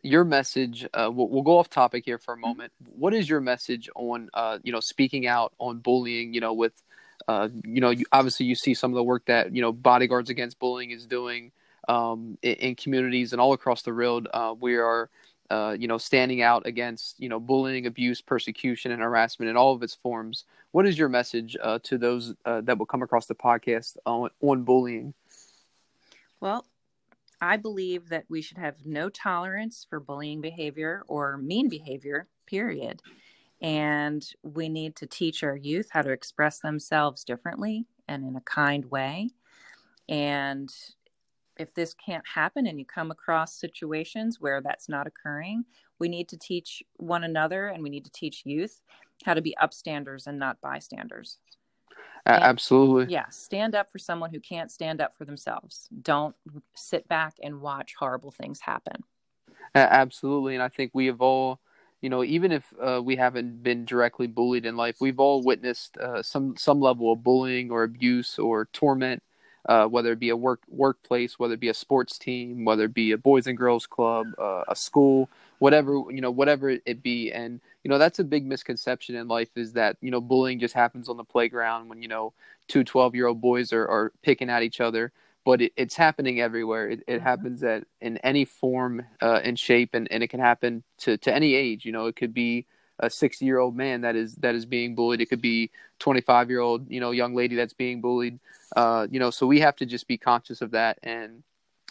your 0.02 0.24
message 0.24 0.86
uh, 0.94 1.10
we'll, 1.12 1.28
we'll, 1.28 1.42
go 1.42 1.58
off 1.58 1.70
topic 1.70 2.04
here 2.04 2.18
for 2.18 2.34
a 2.34 2.36
mm-hmm. 2.36 2.48
moment 2.48 2.72
what 2.94 3.14
is 3.14 3.28
your 3.28 3.40
message 3.40 3.88
on 3.96 4.28
uh, 4.34 4.58
you 4.62 4.70
know 4.70 4.78
speaking 4.78 5.26
out 5.26 5.54
on 5.58 5.78
bullying 5.78 6.34
you 6.34 6.40
know 6.40 6.52
with 6.52 6.82
uh, 7.28 7.48
you 7.64 7.80
know 7.80 7.90
you, 7.90 8.04
obviously 8.12 8.46
you 8.46 8.54
see 8.54 8.74
some 8.74 8.90
of 8.90 8.94
the 8.94 9.02
work 9.02 9.24
that 9.26 9.54
you 9.54 9.62
know 9.62 9.72
bodyguards 9.72 10.30
against 10.30 10.58
bullying 10.58 10.90
is 10.90 11.06
doing 11.06 11.50
um, 11.88 12.36
in, 12.42 12.54
in, 12.54 12.74
communities 12.74 13.32
and 13.32 13.40
all 13.40 13.52
across 13.52 13.82
the 13.82 13.92
world 13.92 14.28
uh, 14.34 14.54
we 14.58 14.76
are 14.76 15.10
uh, 15.50 15.76
you 15.78 15.88
know 15.88 15.98
standing 15.98 16.42
out 16.42 16.66
against 16.66 17.18
you 17.20 17.28
know 17.28 17.40
bullying 17.40 17.86
abuse 17.86 18.20
persecution 18.20 18.90
and 18.90 19.02
harassment 19.02 19.48
in 19.48 19.56
all 19.56 19.72
of 19.72 19.82
its 19.82 19.94
forms. 19.94 20.44
What 20.72 20.86
is 20.86 20.98
your 20.98 21.08
message 21.08 21.56
uh, 21.62 21.78
to 21.84 21.96
those 21.96 22.34
that 22.44 22.78
will 22.78 22.86
come 22.86 23.02
across 23.02 23.26
the 23.26 23.34
podcast 23.34 23.96
on, 24.04 24.30
on 24.40 24.62
bullying? 24.64 25.14
Well 26.40 26.66
I 27.40 27.56
believe 27.56 28.08
that 28.08 28.24
we 28.28 28.40
should 28.40 28.58
have 28.58 28.86
no 28.86 29.08
tolerance 29.08 29.86
for 29.88 30.00
bullying 30.00 30.40
behavior 30.40 31.02
or 31.06 31.36
mean 31.36 31.68
behavior, 31.68 32.28
period. 32.46 33.02
And 33.60 34.26
we 34.42 34.68
need 34.68 34.96
to 34.96 35.06
teach 35.06 35.42
our 35.42 35.56
youth 35.56 35.88
how 35.90 36.02
to 36.02 36.10
express 36.10 36.58
themselves 36.58 37.24
differently 37.24 37.86
and 38.06 38.24
in 38.26 38.36
a 38.36 38.40
kind 38.42 38.84
way. 38.90 39.30
And 40.08 40.70
if 41.58 41.72
this 41.74 41.94
can't 41.94 42.26
happen 42.34 42.66
and 42.66 42.78
you 42.78 42.84
come 42.84 43.10
across 43.10 43.58
situations 43.58 44.40
where 44.40 44.60
that's 44.60 44.88
not 44.88 45.06
occurring, 45.06 45.64
we 45.98 46.08
need 46.08 46.28
to 46.28 46.36
teach 46.36 46.82
one 46.96 47.24
another 47.24 47.68
and 47.68 47.82
we 47.82 47.88
need 47.88 48.04
to 48.04 48.10
teach 48.10 48.42
youth 48.44 48.82
how 49.24 49.32
to 49.32 49.40
be 49.40 49.56
upstanders 49.60 50.26
and 50.26 50.38
not 50.38 50.60
bystanders. 50.60 51.38
Stand, 52.26 52.42
Absolutely. 52.42 53.12
Yeah. 53.12 53.28
Stand 53.30 53.74
up 53.74 53.90
for 53.90 53.98
someone 53.98 54.30
who 54.30 54.40
can't 54.40 54.70
stand 54.70 55.00
up 55.00 55.16
for 55.16 55.24
themselves. 55.24 55.88
Don't 56.02 56.34
sit 56.74 57.08
back 57.08 57.34
and 57.42 57.60
watch 57.60 57.94
horrible 57.98 58.32
things 58.32 58.60
happen. 58.60 59.04
Absolutely. 59.74 60.54
And 60.54 60.62
I 60.62 60.68
think 60.68 60.90
we 60.92 61.06
have 61.06 61.20
all, 61.20 61.60
you 62.06 62.10
know, 62.10 62.22
even 62.22 62.52
if 62.52 62.72
uh, 62.80 63.02
we 63.02 63.16
haven't 63.16 63.64
been 63.64 63.84
directly 63.84 64.28
bullied 64.28 64.64
in 64.64 64.76
life, 64.76 64.98
we've 65.00 65.18
all 65.18 65.42
witnessed 65.42 65.96
uh, 65.96 66.22
some 66.22 66.56
some 66.56 66.80
level 66.80 67.10
of 67.10 67.24
bullying 67.24 67.72
or 67.72 67.82
abuse 67.82 68.38
or 68.38 68.66
torment, 68.66 69.24
uh, 69.68 69.86
whether 69.86 70.12
it 70.12 70.20
be 70.20 70.28
a 70.28 70.36
work 70.36 70.60
workplace, 70.68 71.36
whether 71.36 71.54
it 71.54 71.58
be 71.58 71.68
a 71.68 71.74
sports 71.74 72.16
team, 72.16 72.64
whether 72.64 72.84
it 72.84 72.94
be 72.94 73.10
a 73.10 73.18
boys 73.18 73.48
and 73.48 73.58
girls 73.58 73.88
club, 73.88 74.28
uh, 74.38 74.62
a 74.68 74.76
school, 74.76 75.28
whatever 75.58 75.94
you 76.12 76.20
know, 76.20 76.30
whatever 76.30 76.70
it 76.70 77.02
be. 77.02 77.32
And 77.32 77.60
you 77.82 77.88
know 77.88 77.98
that's 77.98 78.20
a 78.20 78.24
big 78.24 78.46
misconception 78.46 79.16
in 79.16 79.26
life 79.26 79.50
is 79.56 79.72
that 79.72 79.96
you 80.00 80.12
know 80.12 80.20
bullying 80.20 80.60
just 80.60 80.74
happens 80.74 81.08
on 81.08 81.16
the 81.16 81.24
playground 81.24 81.88
when 81.88 82.02
you 82.02 82.08
know 82.08 82.32
two 82.68 82.84
12 82.84 83.16
year 83.16 83.26
old 83.26 83.40
boys 83.40 83.72
are, 83.72 83.88
are 83.88 84.12
picking 84.22 84.48
at 84.48 84.62
each 84.62 84.80
other 84.80 85.10
but 85.46 85.62
it, 85.62 85.72
it's 85.76 85.94
happening 85.94 86.40
everywhere 86.40 86.90
it, 86.90 87.00
it 87.06 87.06
mm-hmm. 87.06 87.26
happens 87.26 87.62
at 87.62 87.84
in 88.02 88.18
any 88.18 88.44
form 88.44 89.02
uh, 89.22 89.40
and 89.42 89.58
shape 89.58 89.94
and, 89.94 90.10
and 90.10 90.22
it 90.22 90.28
can 90.28 90.40
happen 90.40 90.82
to, 90.98 91.16
to 91.16 91.32
any 91.32 91.54
age 91.54 91.86
you 91.86 91.92
know 91.92 92.06
it 92.06 92.16
could 92.16 92.34
be 92.34 92.66
a 92.98 93.08
60 93.08 93.44
year 93.44 93.58
old 93.58 93.76
man 93.76 94.02
that 94.02 94.16
is 94.16 94.34
that 94.36 94.54
is 94.54 94.66
being 94.66 94.94
bullied 94.94 95.20
it 95.20 95.26
could 95.26 95.40
be 95.40 95.70
25 96.00 96.50
year 96.50 96.60
old 96.60 96.90
you 96.90 97.00
know 97.00 97.12
young 97.12 97.34
lady 97.34 97.56
that's 97.56 97.74
being 97.74 98.02
bullied 98.02 98.38
uh, 98.76 99.06
you 99.10 99.20
know 99.20 99.30
so 99.30 99.46
we 99.46 99.60
have 99.60 99.76
to 99.76 99.86
just 99.86 100.08
be 100.08 100.18
conscious 100.18 100.60
of 100.60 100.72
that 100.72 100.98
and 101.02 101.42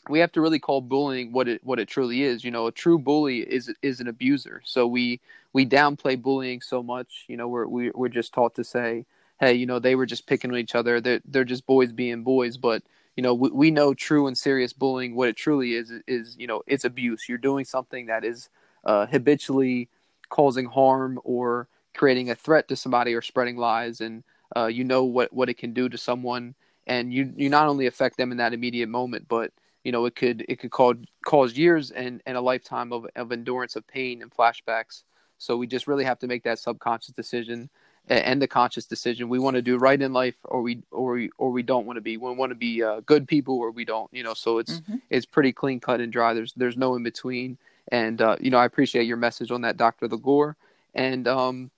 we 0.09 0.19
have 0.19 0.31
to 0.33 0.41
really 0.41 0.59
call 0.59 0.81
bullying 0.81 1.31
what 1.31 1.47
it 1.47 1.63
what 1.63 1.79
it 1.79 1.87
truly 1.87 2.23
is. 2.23 2.43
You 2.43 2.51
know, 2.51 2.67
a 2.67 2.71
true 2.71 2.99
bully 2.99 3.39
is 3.39 3.73
is 3.81 3.99
an 3.99 4.07
abuser. 4.07 4.61
So 4.63 4.87
we 4.87 5.19
we 5.53 5.65
downplay 5.65 6.21
bullying 6.21 6.61
so 6.61 6.83
much. 6.83 7.25
You 7.27 7.37
know, 7.37 7.47
we're 7.47 7.67
we, 7.67 7.91
we're 7.91 8.09
just 8.09 8.33
taught 8.33 8.55
to 8.55 8.63
say, 8.63 9.05
hey, 9.39 9.53
you 9.53 9.65
know, 9.65 9.79
they 9.79 9.95
were 9.95 10.05
just 10.05 10.27
picking 10.27 10.51
on 10.51 10.57
each 10.57 10.75
other. 10.75 11.01
They're 11.01 11.21
they're 11.25 11.43
just 11.43 11.65
boys 11.65 11.91
being 11.91 12.23
boys. 12.23 12.57
But 12.57 12.83
you 13.15 13.23
know, 13.23 13.33
we, 13.33 13.49
we 13.49 13.71
know 13.71 13.93
true 13.93 14.27
and 14.27 14.37
serious 14.37 14.73
bullying. 14.73 15.15
What 15.15 15.29
it 15.29 15.37
truly 15.37 15.73
is 15.73 15.91
is 16.07 16.35
you 16.37 16.47
know, 16.47 16.61
it's 16.67 16.85
abuse. 16.85 17.27
You're 17.29 17.37
doing 17.37 17.65
something 17.65 18.07
that 18.07 18.23
is 18.25 18.49
uh, 18.83 19.05
habitually 19.07 19.89
causing 20.29 20.65
harm 20.65 21.19
or 21.23 21.67
creating 21.95 22.29
a 22.29 22.35
threat 22.35 22.67
to 22.67 22.75
somebody 22.75 23.13
or 23.13 23.21
spreading 23.21 23.57
lies, 23.57 24.01
and 24.01 24.23
uh, 24.55 24.67
you 24.67 24.83
know 24.83 25.03
what 25.03 25.33
what 25.33 25.49
it 25.49 25.57
can 25.57 25.73
do 25.73 25.89
to 25.89 25.97
someone. 25.97 26.55
And 26.87 27.13
you 27.13 27.33
you 27.35 27.49
not 27.49 27.67
only 27.67 27.87
affect 27.87 28.17
them 28.17 28.31
in 28.31 28.37
that 28.37 28.53
immediate 28.53 28.89
moment, 28.89 29.27
but 29.27 29.51
you 29.85 29.91
know 29.91 30.03
it 30.05 30.15
could 30.15 30.45
it 30.49 30.59
could 30.59 30.71
cause 30.71 30.97
cause 31.25 31.57
years 31.57 31.91
and, 31.91 32.21
and 32.25 32.35
a 32.35 32.41
lifetime 32.41 32.91
of, 32.91 33.05
of 33.15 33.31
endurance 33.31 33.77
of 33.77 33.87
pain 33.87 34.21
and 34.21 34.31
flashbacks 34.31 35.03
so 35.37 35.55
we 35.55 35.67
just 35.67 35.87
really 35.87 36.03
have 36.03 36.19
to 36.19 36.27
make 36.27 36.43
that 36.43 36.59
subconscious 36.59 37.13
decision 37.13 37.69
and 38.07 38.41
the 38.41 38.47
conscious 38.47 38.85
decision 38.85 39.29
we 39.29 39.39
want 39.39 39.55
to 39.55 39.61
do 39.61 39.77
right 39.77 40.01
in 40.01 40.13
life 40.13 40.35
or 40.45 40.61
we 40.61 40.81
or 40.91 41.13
we 41.13 41.29
or 41.37 41.51
we 41.51 41.63
don't 41.63 41.85
want 41.85 41.97
to 41.97 42.01
be 42.01 42.17
we 42.17 42.31
want 42.33 42.51
to 42.51 42.55
be 42.55 42.83
uh, 42.83 43.01
good 43.01 43.27
people 43.27 43.57
or 43.57 43.71
we 43.71 43.85
don't 43.85 44.09
you 44.13 44.23
know 44.23 44.33
so 44.33 44.59
it's 44.59 44.79
mm-hmm. 44.81 44.95
it's 45.09 45.25
pretty 45.25 45.51
clean 45.51 45.79
cut 45.79 45.99
and 45.99 46.11
dry 46.11 46.33
there's 46.33 46.53
there's 46.53 46.77
no 46.77 46.95
in 46.95 47.03
between 47.03 47.57
and 47.91 48.21
uh, 48.21 48.35
you 48.39 48.51
know 48.51 48.57
i 48.57 48.65
appreciate 48.65 49.05
your 49.05 49.17
message 49.17 49.51
on 49.51 49.61
that 49.61 49.77
dr 49.77 50.07
Leggour 50.07 50.55
and 50.93 51.27
um, 51.27 51.71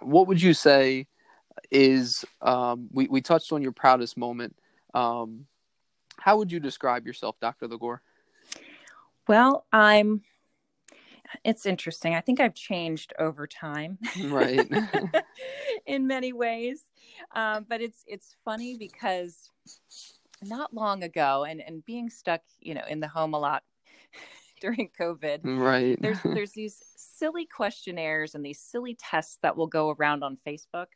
what 0.00 0.26
would 0.26 0.40
you 0.40 0.54
say 0.54 1.06
is 1.70 2.24
um, 2.42 2.88
we, 2.92 3.06
we 3.06 3.20
touched 3.20 3.52
on 3.52 3.62
your 3.62 3.72
proudest 3.72 4.16
moment 4.16 4.56
um, 4.94 5.46
how 6.18 6.38
would 6.38 6.50
you 6.50 6.58
describe 6.58 7.06
yourself, 7.06 7.36
Dr. 7.40 7.68
Leggour? 7.68 8.00
Well, 9.28 9.66
I'm 9.72 10.22
it's 11.44 11.66
interesting. 11.66 12.14
I 12.14 12.20
think 12.20 12.40
I've 12.40 12.54
changed 12.54 13.12
over 13.18 13.46
time, 13.46 13.98
right? 14.24 14.68
in 15.86 16.06
many 16.06 16.32
ways, 16.32 16.90
um, 17.34 17.66
but 17.68 17.80
it's 17.80 18.04
it's 18.06 18.36
funny 18.44 18.76
because 18.76 19.50
not 20.42 20.74
long 20.74 21.02
ago, 21.02 21.44
and 21.44 21.60
and 21.60 21.84
being 21.84 22.10
stuck, 22.10 22.42
you 22.60 22.74
know, 22.74 22.84
in 22.88 23.00
the 23.00 23.08
home 23.08 23.34
a 23.34 23.38
lot 23.38 23.62
during 24.60 24.90
COVID. 24.98 25.40
Right. 25.44 26.00
There's 26.00 26.22
there's 26.22 26.52
these 26.52 26.82
silly 26.96 27.46
questionnaires 27.46 28.34
and 28.34 28.44
these 28.44 28.60
silly 28.60 28.96
tests 28.98 29.38
that 29.42 29.56
will 29.56 29.66
go 29.66 29.90
around 29.90 30.22
on 30.22 30.36
Facebook. 30.46 30.86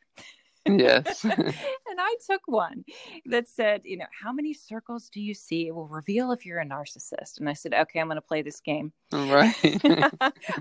Yes. 0.65 1.23
and 1.25 1.53
I 1.97 2.15
took 2.25 2.41
one 2.45 2.83
that 3.25 3.47
said, 3.47 3.81
you 3.83 3.97
know, 3.97 4.05
how 4.11 4.31
many 4.31 4.53
circles 4.53 5.09
do 5.09 5.21
you 5.21 5.33
see? 5.33 5.67
It 5.67 5.75
will 5.75 5.87
reveal 5.87 6.31
if 6.31 6.45
you're 6.45 6.59
a 6.59 6.65
narcissist. 6.65 7.39
And 7.39 7.49
I 7.49 7.53
said, 7.53 7.73
okay, 7.73 7.99
I'm 7.99 8.07
going 8.07 8.15
to 8.15 8.21
play 8.21 8.41
this 8.41 8.59
game. 8.59 8.91
right. 9.11 9.55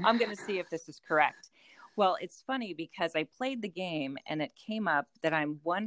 I'm 0.04 0.19
going 0.19 0.35
to 0.35 0.42
see 0.42 0.59
if 0.59 0.71
this 0.71 0.88
is 0.88 1.00
correct. 1.07 1.50
Well, 1.97 2.16
it's 2.21 2.42
funny 2.47 2.73
because 2.73 3.12
I 3.14 3.25
played 3.37 3.62
the 3.62 3.69
game 3.69 4.16
and 4.26 4.40
it 4.40 4.52
came 4.54 4.88
up 4.88 5.07
that 5.23 5.35
I'm 5.35 5.61
100% 5.66 5.83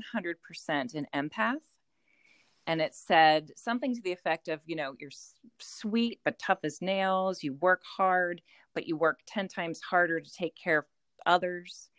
an 0.93 1.08
empath. 1.15 1.55
And 2.65 2.82
it 2.82 2.96
said 2.96 3.51
something 3.58 3.93
to 3.93 4.01
the 4.01 4.13
effect 4.13 4.48
of, 4.48 4.62
you 4.65 4.75
know, 4.75 4.96
you're 5.00 5.12
sweet 5.60 6.20
but 6.24 6.39
tough 6.39 6.60
as 6.63 6.82
nails. 6.82 7.43
You 7.43 7.53
work 7.53 7.82
hard, 7.84 8.41
but 8.74 8.88
you 8.88 8.96
work 8.96 9.20
10 9.27 9.50
times 9.50 9.82
harder 9.82 10.22
to 10.22 10.32
take 10.32 10.55
care 10.55 10.79
of 10.79 10.86
others. 11.25 11.89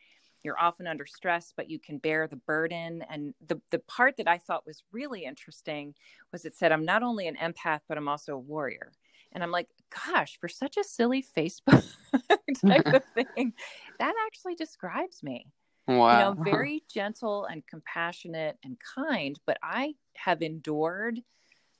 You're 0.45 0.61
often 0.61 0.87
under 0.87 1.07
stress, 1.07 1.53
but 1.57 1.71
you 1.71 1.79
can 1.79 1.99
bear 1.99 2.29
the 2.29 2.37
burden. 2.37 3.03
And 3.09 3.35
the, 3.47 3.61
the 3.71 3.79
part 3.81 4.19
that 4.19 4.29
I 4.29 4.39
thought 4.39 4.67
was 4.67 4.83
really 4.93 5.25
interesting 5.25 5.95
was 6.33 6.45
it 6.45 6.55
said, 6.55 6.71
I'm 6.71 6.85
not 6.85 7.03
only 7.03 7.27
an 7.27 7.37
empath, 7.37 7.81
but 7.89 7.97
I'm 7.97 8.09
also 8.09 8.35
a 8.35 8.39
warrior. 8.39 8.93
And 9.33 9.43
I'm 9.43 9.51
like, 9.51 9.69
gosh, 10.07 10.39
for 10.41 10.49
such 10.49 10.77
a 10.77 10.85
silly 10.85 11.25
Facebook 11.37 11.85
type 12.67 12.87
of 12.87 13.03
thing, 13.35 13.55
that 13.99 14.15
actually 14.27 14.55
describes 14.55 15.23
me. 15.23 15.47
Wow. 15.89 16.13
You 16.13 16.19
know, 16.37 16.43
very 16.43 16.85
gentle 16.93 17.47
and 17.47 17.67
compassionate 17.67 18.59
and 18.65 18.77
kind, 18.97 19.39
but 19.47 19.59
I 19.63 19.95
have 20.17 20.43
endured 20.43 21.21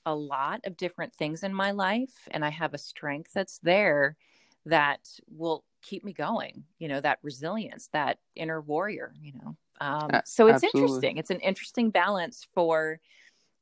a 0.07 0.15
lot 0.15 0.61
of 0.65 0.77
different 0.77 1.15
things 1.15 1.43
in 1.43 1.55
my 1.55 1.71
life 1.71 2.29
and 2.31 2.45
I 2.45 2.51
have 2.51 2.75
a 2.75 2.79
strength 2.79 3.31
that's 3.33 3.59
there 3.59 4.17
that 4.67 5.01
will 5.31 5.65
keep 5.85 6.05
me 6.05 6.13
going, 6.13 6.65
you 6.79 6.89
know, 6.89 7.01
that 7.01 7.19
resilience, 7.23 7.89
that 7.93 8.19
inner 8.35 8.61
warrior, 8.61 9.15
you 9.21 9.33
know. 9.35 9.57
Um, 9.81 10.11
so 10.25 10.47
it's 10.47 10.65
Absolutely. 10.65 10.81
interesting. 10.81 11.17
It's 11.19 11.31
an 11.31 11.41
interesting 11.41 11.91
balance 11.91 12.47
for 12.55 13.01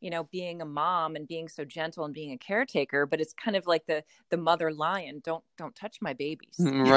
you 0.03 0.11
know 0.11 0.25
being 0.25 0.61
a 0.61 0.65
mom 0.65 1.17
and 1.17 1.27
being 1.27 1.49
so 1.49 1.65
gentle 1.65 2.05
and 2.05 2.13
being 2.13 2.33
a 2.33 2.37
caretaker 2.37 3.07
but 3.07 3.21
it's 3.21 3.33
kind 3.33 3.57
of 3.57 3.67
like 3.67 3.87
the 3.87 4.03
the 4.31 4.37
mother 4.37 4.71
lion 4.73 5.23
don't 5.25 5.45
don't 5.57 5.75
touch 5.77 5.99
my 6.03 6.13
babies 6.13 6.57
mm, 6.61 6.91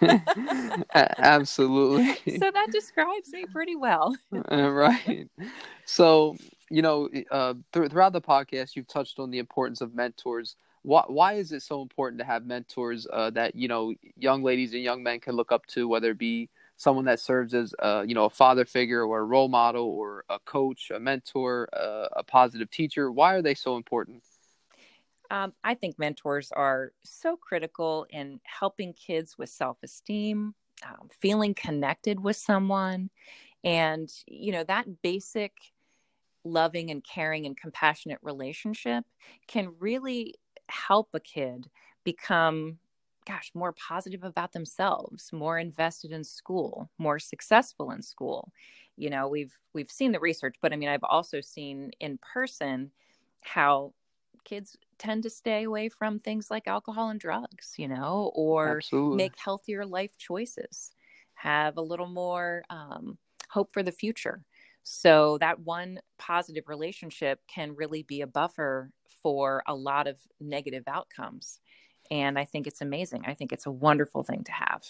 right 0.04 0.86
absolutely 1.18 2.38
so 2.38 2.50
that 2.52 2.68
describes 2.70 3.32
me 3.32 3.44
pretty 3.46 3.74
well 3.74 4.14
uh, 4.52 4.70
right 4.70 5.28
so 5.86 6.36
you 6.70 6.82
know 6.82 7.08
uh, 7.30 7.54
th- 7.72 7.90
throughout 7.90 8.12
the 8.12 8.20
podcast 8.20 8.76
you've 8.76 8.86
touched 8.86 9.18
on 9.18 9.30
the 9.30 9.38
importance 9.38 9.80
of 9.80 9.94
mentors 9.94 10.56
why, 10.82 11.04
why 11.06 11.34
is 11.34 11.52
it 11.52 11.62
so 11.62 11.80
important 11.80 12.18
to 12.20 12.24
have 12.24 12.44
mentors 12.44 13.06
uh, 13.12 13.30
that 13.30 13.54
you 13.54 13.68
know 13.68 13.94
young 14.16 14.42
ladies 14.42 14.74
and 14.74 14.82
young 14.82 15.02
men 15.02 15.20
can 15.20 15.36
look 15.36 15.52
up 15.52 15.66
to 15.66 15.88
whether 15.88 16.10
it 16.10 16.18
be 16.18 16.48
someone 16.76 17.04
that 17.04 17.20
serves 17.20 17.54
as 17.54 17.74
a, 17.78 18.04
you 18.06 18.14
know 18.14 18.24
a 18.24 18.30
father 18.30 18.64
figure 18.64 19.04
or 19.04 19.20
a 19.20 19.24
role 19.24 19.48
model 19.48 19.84
or 19.84 20.24
a 20.28 20.38
coach, 20.40 20.90
a 20.94 20.98
mentor, 20.98 21.68
a, 21.72 22.08
a 22.16 22.22
positive 22.24 22.70
teacher? 22.70 23.10
Why 23.10 23.34
are 23.34 23.42
they 23.42 23.54
so 23.54 23.76
important? 23.76 24.22
Um, 25.30 25.52
I 25.64 25.74
think 25.74 25.98
mentors 25.98 26.52
are 26.52 26.92
so 27.04 27.36
critical 27.36 28.06
in 28.10 28.40
helping 28.44 28.92
kids 28.92 29.38
with 29.38 29.48
self 29.48 29.78
esteem, 29.82 30.54
um, 30.86 31.08
feeling 31.20 31.54
connected 31.54 32.20
with 32.20 32.36
someone, 32.36 33.08
and 33.62 34.12
you 34.26 34.52
know 34.52 34.64
that 34.64 35.02
basic 35.02 35.52
loving 36.44 36.90
and 36.90 37.04
caring 37.04 37.46
and 37.46 37.56
compassionate 37.56 38.18
relationship 38.20 39.04
can 39.46 39.72
really 39.78 40.34
help 40.72 41.10
a 41.14 41.20
kid 41.20 41.70
become 42.04 42.78
gosh, 43.24 43.52
more 43.54 43.72
positive 43.72 44.24
about 44.24 44.52
themselves, 44.52 45.32
more 45.32 45.56
invested 45.56 46.10
in 46.10 46.24
school, 46.24 46.90
more 46.98 47.20
successful 47.20 47.92
in 47.92 48.02
school. 48.02 48.52
You 48.96 49.10
know, 49.10 49.28
we've 49.28 49.54
we've 49.74 49.90
seen 49.90 50.12
the 50.12 50.20
research, 50.20 50.56
but 50.60 50.72
I 50.72 50.76
mean, 50.76 50.88
I've 50.88 51.04
also 51.04 51.40
seen 51.40 51.92
in 52.00 52.18
person 52.18 52.90
how 53.42 53.94
kids 54.44 54.76
tend 54.98 55.22
to 55.22 55.30
stay 55.30 55.64
away 55.64 55.88
from 55.88 56.18
things 56.18 56.50
like 56.50 56.66
alcohol 56.66 57.10
and 57.10 57.20
drugs, 57.20 57.74
you 57.76 57.88
know, 57.88 58.32
or 58.34 58.84
Absolutely. 58.84 59.10
make 59.10 59.38
healthier 59.38 59.86
life 59.86 60.16
choices, 60.16 60.92
have 61.34 61.76
a 61.76 61.82
little 61.82 62.08
more 62.08 62.64
um, 62.70 63.18
hope 63.50 63.72
for 63.72 63.82
the 63.82 63.92
future. 63.92 64.44
So 64.82 65.38
that 65.38 65.60
one 65.60 66.00
positive 66.18 66.64
relationship 66.66 67.40
can 67.46 67.74
really 67.76 68.02
be 68.02 68.20
a 68.20 68.26
buffer 68.26 68.90
for 69.22 69.62
a 69.66 69.74
lot 69.74 70.06
of 70.06 70.18
negative 70.40 70.84
outcomes 70.86 71.60
and 72.12 72.38
I 72.38 72.44
think 72.44 72.66
it's 72.66 72.82
amazing. 72.82 73.24
I 73.26 73.32
think 73.32 73.52
it's 73.52 73.64
a 73.64 73.70
wonderful 73.70 74.22
thing 74.22 74.44
to 74.44 74.52
have. 74.52 74.82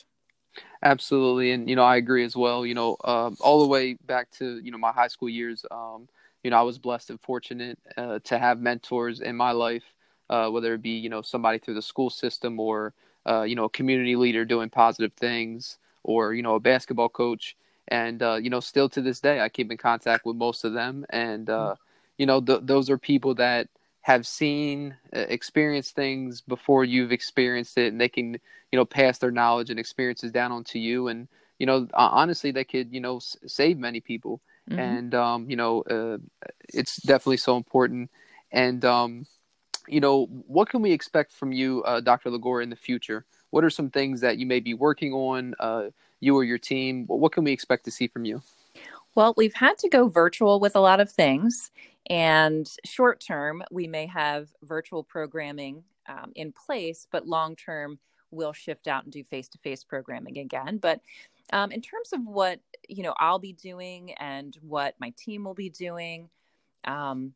Absolutely, 0.83 1.53
and 1.53 1.71
you 1.71 1.77
know 1.77 1.85
I 1.85 1.97
agree 1.97 2.25
as 2.25 2.37
well. 2.37 2.67
You 2.67 2.75
know, 2.75 2.97
uh, 3.05 3.31
all 3.41 3.61
the 3.61 3.69
way 3.69 3.95
back 3.95 4.31
to 4.33 4.59
you 4.59 4.73
know 4.73 4.79
my 4.79 4.91
high 4.93 5.09
school 5.09 5.29
years. 5.29 5.65
Um, 5.71 6.09
you 6.43 6.51
know, 6.51 6.59
I 6.59 6.63
was 6.63 6.79
blessed 6.79 7.11
and 7.11 7.21
fortunate 7.21 7.79
uh, 7.97 8.19
to 8.25 8.39
have 8.39 8.59
mentors 8.59 9.21
in 9.21 9.37
my 9.37 9.53
life, 9.53 9.85
uh, 10.29 10.49
whether 10.49 10.75
it 10.75 10.83
be 10.83 10.91
you 10.91 11.09
know 11.09 11.23
somebody 11.23 11.59
through 11.59 11.75
the 11.75 11.83
school 11.83 12.11
system 12.11 12.59
or 12.59 12.93
uh, 13.25 13.43
you 13.43 13.55
know 13.55 13.65
a 13.65 13.71
community 13.71 14.17
leader 14.17 14.45
doing 14.45 14.69
positive 14.69 15.13
things, 15.13 15.79
or 16.03 16.35
you 16.35 16.43
know 16.43 16.57
a 16.57 16.61
basketball 16.61 17.09
coach. 17.09 17.57
And 17.89 18.23
uh, 18.23 18.35
you 18.35 18.51
know, 18.51 18.61
still 18.61 18.89
to 18.91 19.01
this 19.01 19.21
day, 19.21 19.41
I 19.41 19.49
keep 19.49 19.71
in 19.71 19.79
contact 19.79 20.27
with 20.27 20.37
most 20.37 20.65
of 20.65 20.73
them, 20.73 21.07
and 21.11 21.49
uh, 21.49 21.75
mm. 21.75 21.77
you 22.19 22.27
know, 22.27 22.41
th- 22.41 22.61
those 22.65 22.91
are 22.91 22.99
people 22.99 23.35
that 23.37 23.69
have 24.03 24.27
seen 24.27 24.97
uh, 25.15 25.21
experienced 25.21 25.95
things 25.95 26.41
before 26.41 26.85
you've 26.85 27.13
experienced 27.13 27.79
it 27.79 27.93
and 27.93 28.01
they 28.01 28.09
can 28.09 28.35
you 28.71 28.77
know 28.77 28.85
pass 28.85 29.19
their 29.19 29.31
knowledge 29.31 29.71
and 29.71 29.79
experiences 29.79 30.33
down 30.33 30.53
onto 30.53 30.79
you. 30.79 31.09
And 31.09 31.29
you 31.59 31.67
know 31.67 31.89
honestly 31.95 32.51
they 32.51 32.65
could 32.65 32.93
you 32.93 33.01
know 33.01 33.17
s- 33.17 33.37
save 33.47 33.79
many 33.79 34.01
people. 34.01 34.41
Mm-hmm. 34.71 34.79
and 34.79 35.15
um 35.15 35.51
you 35.51 35.57
know 35.57 35.83
uh, 35.83 36.19
it's 36.69 36.97
definitely 37.03 37.39
so 37.39 37.57
important. 37.57 38.11
And 38.51 38.85
um 38.85 39.27
you 39.89 40.01
know 40.01 40.27
what 40.27 40.69
can 40.69 40.83
we 40.83 40.93
expect 40.93 41.33
from 41.33 41.51
you 41.53 41.83
uh, 41.83 42.01
dr 42.01 42.29
lagora 42.29 42.63
in 42.63 42.71
the 42.71 42.77
future? 42.77 43.25
What 43.51 43.65
are 43.65 43.71
some 43.71 43.91
things 43.91 44.21
that 44.23 44.39
you 44.39 44.47
may 44.47 44.61
be 44.61 44.75
working 44.75 45.13
on 45.13 45.55
uh, 45.61 45.91
you 46.21 46.35
or 46.37 46.43
your 46.43 46.59
team? 46.59 47.05
What 47.07 47.33
can 47.33 47.45
we 47.45 47.53
expect 47.53 47.85
to 47.85 47.91
see 47.91 48.07
from 48.09 48.25
you? 48.25 48.43
Well, 49.15 49.35
we've 49.37 49.55
had 49.55 49.77
to 49.79 49.89
go 49.91 50.09
virtual 50.09 50.59
with 50.59 50.75
a 50.75 50.81
lot 50.81 51.01
of 51.01 51.11
things. 51.11 51.71
And 52.11 52.69
short 52.85 53.21
term, 53.21 53.63
we 53.71 53.87
may 53.87 54.07
have 54.07 54.49
virtual 54.63 55.05
programming 55.05 55.85
um, 56.09 56.33
in 56.35 56.53
place, 56.53 57.07
but 57.11 57.27
long 57.27 57.57
term, 57.57 57.99
we'll 58.31 58.53
shift 58.53 58.89
out 58.89 59.05
and 59.05 59.13
do 59.13 59.23
face 59.23 59.49
to 59.49 59.59
face 59.59 59.85
programming 59.85 60.39
again. 60.39 60.79
But 60.79 61.01
um, 61.53 61.71
in 61.71 61.81
terms 61.81 62.13
of 62.13 62.27
what 62.27 62.61
you 62.89 63.03
know 63.03 63.15
I'll 63.19 63.39
be 63.39 63.53
doing 63.53 64.15
and 64.15 64.57
what 64.63 64.95
my 64.99 65.13
team 65.17 65.45
will 65.45 65.55
be 65.55 65.71
doing, 65.71 66.29
um, 66.85 67.35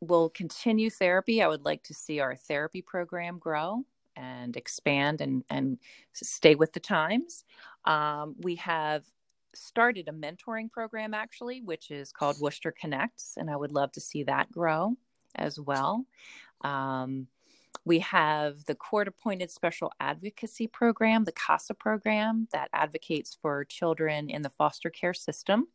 we'll 0.00 0.30
continue 0.30 0.90
therapy. 0.90 1.42
I 1.42 1.48
would 1.48 1.64
like 1.64 1.82
to 1.84 1.94
see 1.94 2.20
our 2.20 2.34
therapy 2.34 2.82
program 2.82 3.38
grow 3.38 3.84
and 4.16 4.56
expand 4.56 5.20
and 5.20 5.44
and 5.50 5.78
stay 6.12 6.54
with 6.54 6.72
the 6.72 6.80
times. 6.80 7.44
Um, 7.84 8.36
we 8.40 8.56
have 8.56 9.04
started 9.56 10.08
a 10.08 10.12
mentoring 10.12 10.70
program 10.70 11.14
actually, 11.14 11.62
which 11.62 11.90
is 11.90 12.12
called 12.12 12.40
Worcester 12.40 12.72
Connects, 12.72 13.34
and 13.36 13.50
I 13.50 13.56
would 13.56 13.72
love 13.72 13.92
to 13.92 14.00
see 14.00 14.24
that 14.24 14.50
grow 14.50 14.96
as 15.34 15.58
well. 15.58 16.06
Um, 16.62 17.28
we 17.84 17.98
have 17.98 18.64
the 18.64 18.74
court 18.74 19.08
appointed 19.08 19.50
special 19.50 19.92
advocacy 20.00 20.66
program, 20.66 21.24
the 21.24 21.32
CASA 21.32 21.74
program, 21.74 22.48
that 22.52 22.70
advocates 22.72 23.36
for 23.40 23.64
children 23.64 24.30
in 24.30 24.42
the 24.42 24.48
foster 24.48 24.88
care 24.88 25.12
system 25.14 25.68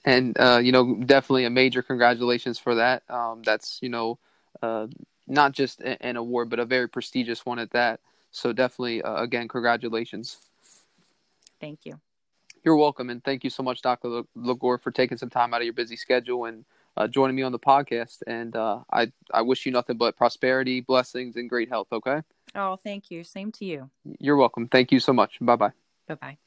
and, 0.03 0.37
uh, 0.39 0.59
you 0.61 0.71
know, 0.71 0.95
definitely 1.05 1.45
a 1.45 1.49
major 1.49 1.81
congratulations 1.81 2.59
for 2.59 2.75
that. 2.75 3.03
Um, 3.09 3.41
that's, 3.43 3.79
you 3.81 3.89
know, 3.89 4.19
uh, 4.61 4.87
not 5.27 5.53
just 5.53 5.81
an 5.81 6.15
award, 6.17 6.49
but 6.49 6.59
a 6.59 6.65
very 6.65 6.87
prestigious 6.87 7.45
one 7.45 7.59
at 7.59 7.71
that. 7.71 7.99
So 8.31 8.53
definitely, 8.53 9.01
uh, 9.01 9.21
again, 9.21 9.47
congratulations. 9.47 10.37
Thank 11.59 11.85
you. 11.85 11.99
You're 12.63 12.75
welcome, 12.75 13.09
and 13.11 13.23
thank 13.23 13.43
you 13.43 13.49
so 13.49 13.61
much, 13.61 13.81
Dr. 13.81 14.23
Leggour, 14.35 14.81
for 14.81 14.91
taking 14.91 15.17
some 15.17 15.29
time 15.29 15.53
out 15.53 15.61
of 15.61 15.65
your 15.65 15.73
busy 15.73 15.95
schedule 15.95 16.45
and 16.45 16.65
uh, 16.97 17.07
joining 17.07 17.35
me 17.35 17.43
on 17.43 17.51
the 17.51 17.59
podcast. 17.59 18.23
And 18.25 18.55
uh, 18.55 18.79
I 18.91 19.11
I 19.31 19.43
wish 19.43 19.65
you 19.65 19.71
nothing 19.71 19.97
but 19.97 20.17
prosperity, 20.17 20.81
blessings, 20.81 21.35
and 21.35 21.47
great 21.47 21.69
health. 21.69 21.87
Okay. 21.91 22.21
Oh, 22.55 22.75
thank 22.75 23.11
you. 23.11 23.23
Same 23.23 23.51
to 23.53 23.65
you. 23.65 23.89
You're 24.19 24.37
welcome. 24.37 24.67
Thank 24.67 24.91
you 24.91 24.99
so 24.99 25.13
much. 25.13 25.37
Bye 25.39 25.55
bye. 25.55 25.71
Bye 26.07 26.15
bye. 26.15 26.37